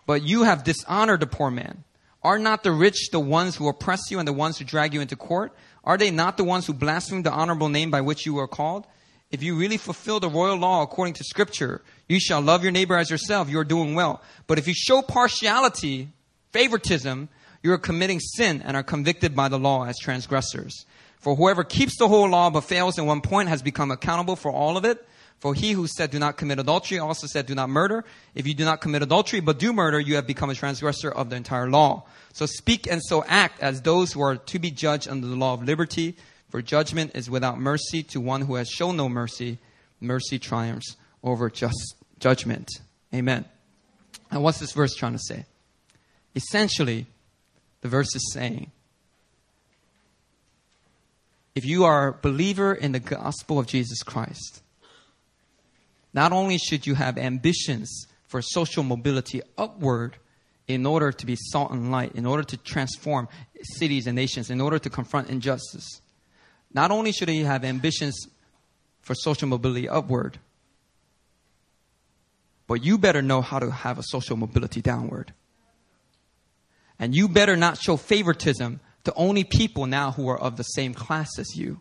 [0.07, 1.83] But you have dishonored the poor man.
[2.23, 5.01] Are not the rich the ones who oppress you and the ones who drag you
[5.01, 5.53] into court?
[5.83, 8.87] Are they not the ones who blaspheme the honorable name by which you are called?
[9.33, 12.97] If you really fulfill the royal law according to scripture, you shall love your neighbor
[12.97, 14.23] as yourself, you are doing well.
[14.47, 16.11] But if you show partiality,
[16.53, 17.29] favoritism,
[17.63, 20.87] you are committing sin and are convicted by the law as transgressors.
[21.19, 24.51] For whoever keeps the whole law but fails in one point has become accountable for
[24.51, 25.07] all of it.
[25.39, 28.05] For he who said, Do not commit adultery also said, Do not murder.
[28.35, 31.31] If you do not commit adultery but do murder, you have become a transgressor of
[31.31, 32.05] the entire law.
[32.33, 35.55] So speak and so act as those who are to be judged under the law
[35.55, 36.17] of liberty.
[36.51, 39.59] For judgment is without mercy to one who has shown no mercy.
[40.01, 42.69] Mercy triumphs over just judgment.
[43.15, 43.45] Amen.
[44.31, 45.45] And what's this verse trying to say?
[46.35, 47.07] Essentially,
[47.81, 48.71] the verse is saying
[51.55, 54.63] if you are a believer in the gospel of Jesus Christ,
[56.13, 60.17] not only should you have ambitions for social mobility upward
[60.67, 63.29] in order to be salt and light, in order to transform
[63.63, 66.01] cities and nations, in order to confront injustice,
[66.73, 68.29] not only should you have ambitions
[69.01, 70.39] for social mobility upward,
[72.69, 75.33] but you better know how to have a social mobility downward.
[77.01, 80.93] And you better not show favoritism to only people now who are of the same
[80.93, 81.81] class as you.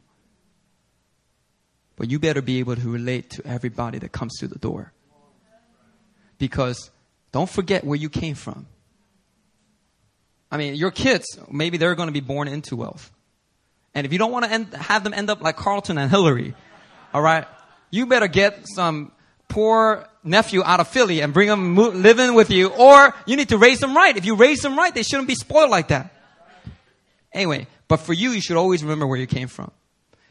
[1.97, 4.93] But you better be able to relate to everybody that comes through the door.
[6.38, 6.89] Because
[7.34, 8.67] don't forget where you came from.
[10.49, 13.11] I mean, your kids, maybe they're going to be born into wealth.
[13.93, 16.55] And if you don't want to end, have them end up like Carlton and Hillary,
[17.13, 17.45] all right,
[17.91, 19.11] you better get some
[19.49, 23.57] poor nephew out of Philly and bring mo- living with you, or you need to
[23.57, 24.15] raise them right.
[24.15, 26.13] If you raise them right, they shouldn't be spoiled like that.
[27.32, 29.72] Anyway, but for you, you should always remember where you came from.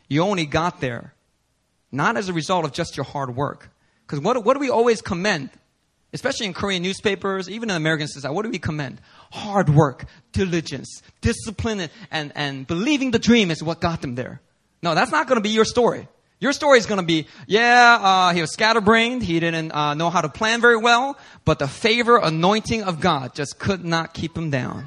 [0.09, 1.14] You only got there,
[1.93, 3.70] not as a result of just your hard work.
[4.07, 5.51] Because what, what do we always commend?
[6.12, 9.01] Especially in Korean newspapers, even in American society, what do we commend?
[9.30, 14.41] Hard work, diligence, discipline, and, and believing the dream is what got them there.
[14.82, 16.09] No, that's not going to be your story.
[16.41, 19.24] Your story is going to be, yeah, uh, he was scatterbrained.
[19.24, 23.34] He didn't uh, know how to plan very well, but the favor, anointing of God
[23.34, 24.86] just could not keep him down.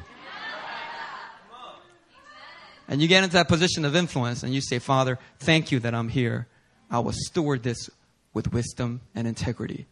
[2.88, 5.96] And you get into that position of influence and you say, Father, thank you that
[5.96, 6.48] I'm here.
[6.90, 7.90] I will steward this
[8.34, 9.88] with wisdom and integrity.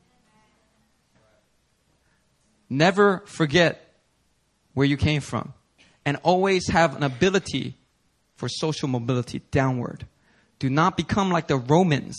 [2.69, 3.95] Never forget
[4.73, 5.53] where you came from
[6.05, 7.75] and always have an ability
[8.35, 10.05] for social mobility downward.
[10.59, 12.17] Do not become like the Romans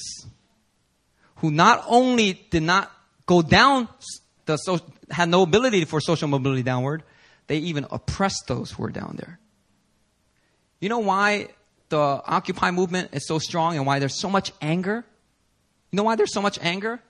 [1.37, 2.91] who not only did not
[3.27, 3.89] go down
[4.47, 4.81] the so,
[5.11, 7.03] had no ability for social mobility downward,
[7.47, 9.39] they even oppressed those who were down there.
[10.81, 11.49] You know why
[11.89, 15.05] the Occupy movement is so strong and why there's so much anger?
[15.91, 17.01] You know why there's so much anger?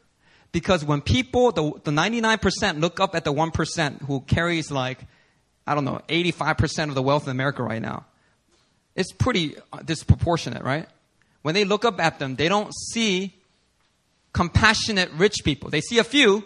[0.53, 5.07] Because when people, the, the 99% look up at the 1% who carries like,
[5.67, 8.07] I don't know, 85% of the wealth in America right now,
[8.97, 9.55] it's pretty
[9.85, 10.89] disproportionate, right?
[11.43, 13.35] When they look up at them, they don't see
[14.33, 15.71] compassionate rich people.
[15.71, 16.45] They see a few,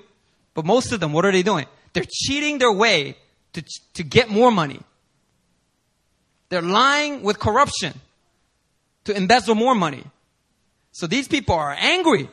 [0.54, 1.66] but most of them, what are they doing?
[1.92, 3.16] They're cheating their way
[3.54, 3.62] to,
[3.94, 4.80] to get more money.
[6.48, 8.00] They're lying with corruption
[9.04, 10.04] to embezzle more money.
[10.92, 12.28] So these people are angry.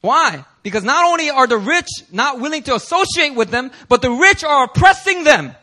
[0.00, 0.44] Why?
[0.62, 4.42] Because not only are the rich not willing to associate with them, but the rich
[4.44, 5.54] are oppressing them.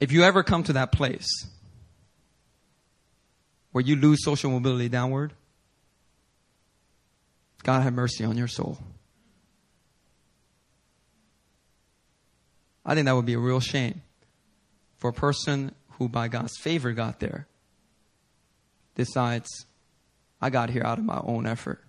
[0.00, 1.46] If you ever come to that place
[3.78, 5.32] where you lose social mobility downward,
[7.62, 8.76] God have mercy on your soul.
[12.84, 14.02] I think that would be a real shame
[14.96, 17.46] for a person who, by God's favor, got there,
[18.96, 19.48] decides,
[20.42, 21.80] I got here out of my own effort,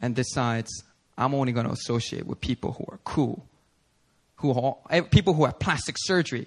[0.00, 0.84] and decides,
[1.16, 3.44] I'm only going to associate with people who are cool,
[4.36, 6.46] who are, eh, people who have plastic surgery.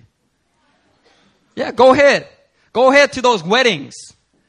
[1.57, 2.29] Yeah, go ahead.
[2.73, 3.95] Go ahead to those weddings.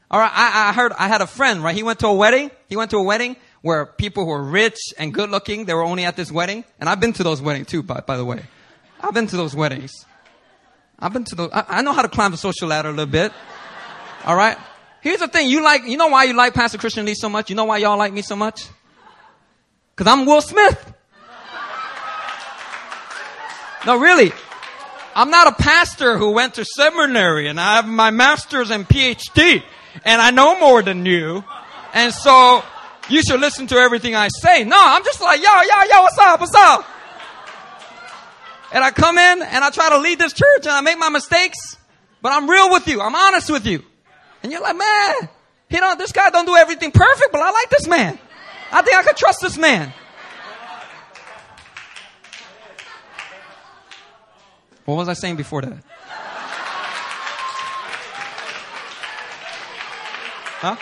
[0.09, 1.75] All right, I, I heard, I had a friend, right?
[1.75, 2.51] He went to a wedding.
[2.69, 5.83] He went to a wedding where people who were rich and good looking, they were
[5.83, 6.65] only at this wedding.
[6.79, 8.43] And I've been to those weddings too, by, by the way.
[9.01, 10.05] I've been to those weddings.
[10.99, 13.05] I've been to those, I, I know how to climb the social ladder a little
[13.05, 13.31] bit.
[14.25, 14.57] All right?
[15.01, 15.49] Here's the thing.
[15.49, 17.49] You like, you know why you like Pastor Christian Lee so much?
[17.49, 18.65] You know why y'all like me so much?
[19.95, 20.93] Cause I'm Will Smith.
[23.85, 24.31] No, really.
[25.15, 29.63] I'm not a pastor who went to seminary and I have my master's and PhD
[30.03, 31.43] and I know more than you.
[31.93, 32.63] And so
[33.09, 34.63] you should listen to everything I say.
[34.63, 36.39] No, I'm just like, yo, yo, yo, what's up?
[36.39, 36.85] What's up?
[38.71, 41.09] And I come in and I try to lead this church and I make my
[41.09, 41.77] mistakes,
[42.21, 43.01] but I'm real with you.
[43.01, 43.83] I'm honest with you.
[44.41, 45.29] And you're like, man,
[45.69, 48.17] you know, this guy don't do everything perfect, but I like this man.
[48.71, 49.93] I think I could trust this man.
[54.85, 55.83] What was I saying before that?
[60.59, 60.75] Huh?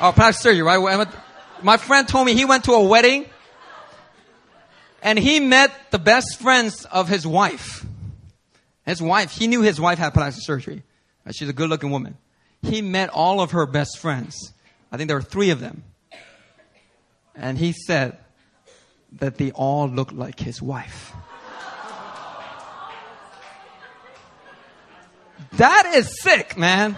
[0.00, 1.08] Oh, plastic surgery, right?
[1.62, 3.26] My friend told me he went to a wedding
[5.02, 7.84] and he met the best friends of his wife.
[8.84, 10.82] His wife, he knew his wife had plastic surgery.
[11.26, 12.16] Uh, she's a good looking woman.
[12.62, 14.52] He met all of her best friends.
[14.90, 15.84] I think there were three of them.
[17.34, 18.16] And he said
[19.20, 21.12] that they all looked like his wife.
[25.52, 26.96] That is sick, man.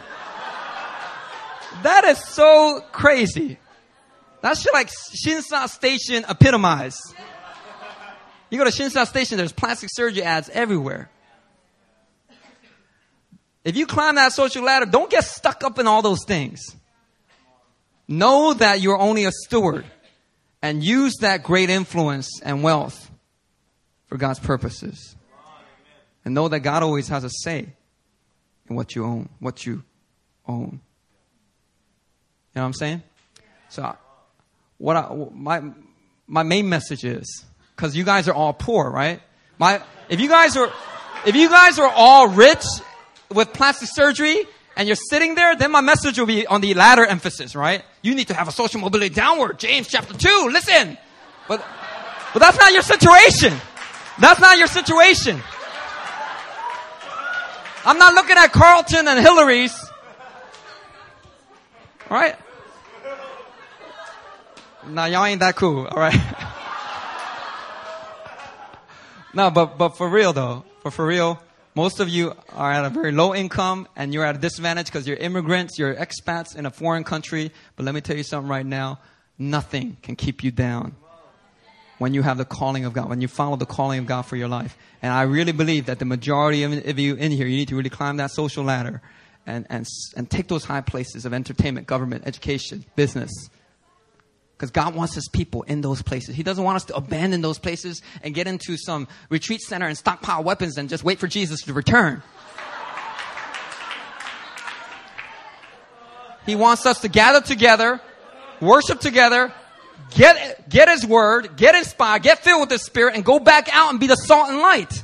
[1.82, 3.58] That is so crazy.
[4.42, 7.14] That's like Shinsa Station epitomized.
[8.50, 11.10] You go to Shinsa Station, there's plastic surgery ads everywhere.
[13.62, 16.60] If you climb that social ladder, don't get stuck up in all those things.
[18.08, 19.84] Know that you're only a steward
[20.62, 23.10] and use that great influence and wealth
[24.06, 25.14] for God's purposes.
[26.24, 27.68] And know that God always has a say
[28.70, 29.82] in what you own, what you
[30.46, 30.80] own.
[32.54, 33.02] You know what I'm saying?
[33.68, 33.96] So,
[34.78, 35.62] what I, my
[36.26, 37.44] my main message is
[37.76, 39.20] because you guys are all poor, right?
[39.58, 40.72] My if you guys are
[41.26, 42.64] if you guys are all rich
[43.34, 44.46] with plastic surgery
[44.76, 47.84] and you're sitting there, then my message will be on the latter emphasis, right?
[48.02, 49.58] You need to have a social mobility downward.
[49.58, 50.48] James chapter two.
[50.52, 50.96] Listen,
[51.46, 51.64] but
[52.32, 53.52] but that's not your situation.
[54.18, 55.40] That's not your situation.
[57.84, 59.74] I'm not looking at Carlton and Hilary's.
[62.10, 62.36] All right?
[64.86, 65.86] Now y'all ain't that cool.
[65.86, 66.14] All right?
[69.34, 71.40] no, but, but for real though, for, for real,
[71.74, 75.06] most of you are at a very low income and you're at a disadvantage because
[75.06, 77.52] you're immigrants, you're expats in a foreign country.
[77.76, 78.98] But let me tell you something right now.
[79.38, 80.96] Nothing can keep you down
[82.00, 84.34] when you have the calling of God, when you follow the calling of God for
[84.34, 84.74] your life.
[85.02, 87.90] And I really believe that the majority of you in here, you need to really
[87.90, 89.02] climb that social ladder
[89.46, 89.86] and, and,
[90.16, 93.30] and take those high places of entertainment, government, education, business.
[94.56, 96.34] Because God wants his people in those places.
[96.34, 99.96] He doesn't want us to abandon those places and get into some retreat center and
[99.96, 102.22] stockpile weapons and just wait for Jesus to return.
[106.46, 108.00] He wants us to gather together,
[108.58, 109.52] worship together,
[110.10, 113.90] get, get his word, get inspired, get filled with his spirit, and go back out
[113.90, 115.02] and be the salt and light.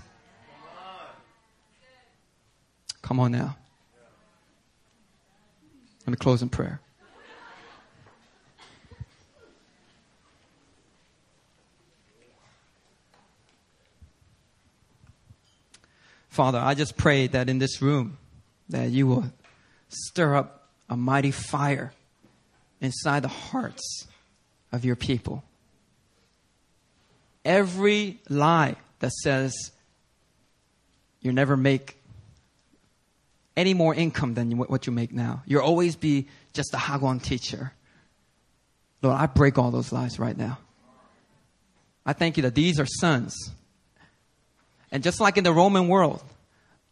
[3.02, 3.56] Come on now.
[6.06, 6.80] Let me close in prayer.
[16.28, 18.18] Father, I just pray that in this room
[18.68, 19.32] that you will
[19.88, 21.92] stir up a mighty fire
[22.80, 24.06] inside the hearts
[24.72, 25.44] of your people.
[27.44, 29.54] Every lie that says
[31.20, 31.96] you never make
[33.56, 35.42] any more income than what you make now.
[35.46, 37.72] You'll always be just a Hagwon teacher.
[39.02, 40.58] Lord, I break all those lies right now.
[42.04, 43.34] I thank you that these are sons.
[44.92, 46.22] And just like in the Roman world,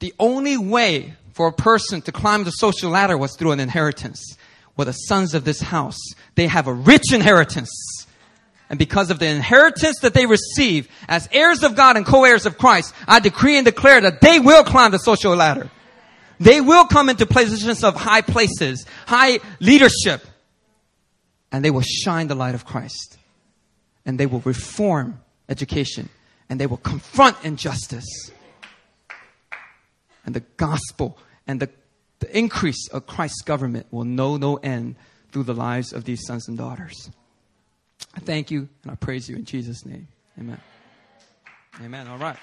[0.01, 4.37] the only way for a person to climb the social ladder was through an inheritance.
[4.77, 6.01] Well, the sons of this house,
[6.35, 7.70] they have a rich inheritance.
[8.70, 12.59] And because of the inheritance that they receive as heirs of God and co-heirs of
[12.59, 15.70] Christ, I decree and declare that they will climb the social ladder.
[16.41, 20.27] They will come into positions of high places, high leadership,
[21.53, 23.18] and they will shine the light of Christ.
[24.05, 26.09] And they will reform education,
[26.49, 28.33] and they will confront injustice.
[30.27, 31.16] And the gospel
[31.47, 31.70] and the,
[32.20, 34.96] the increase of Christ's government will know no end
[35.32, 37.10] through the lives of these sons and daughters.
[38.14, 40.08] I thank you and I praise you in Jesus' name.
[40.38, 40.60] Amen.
[41.82, 42.06] Amen.
[42.08, 42.38] All right.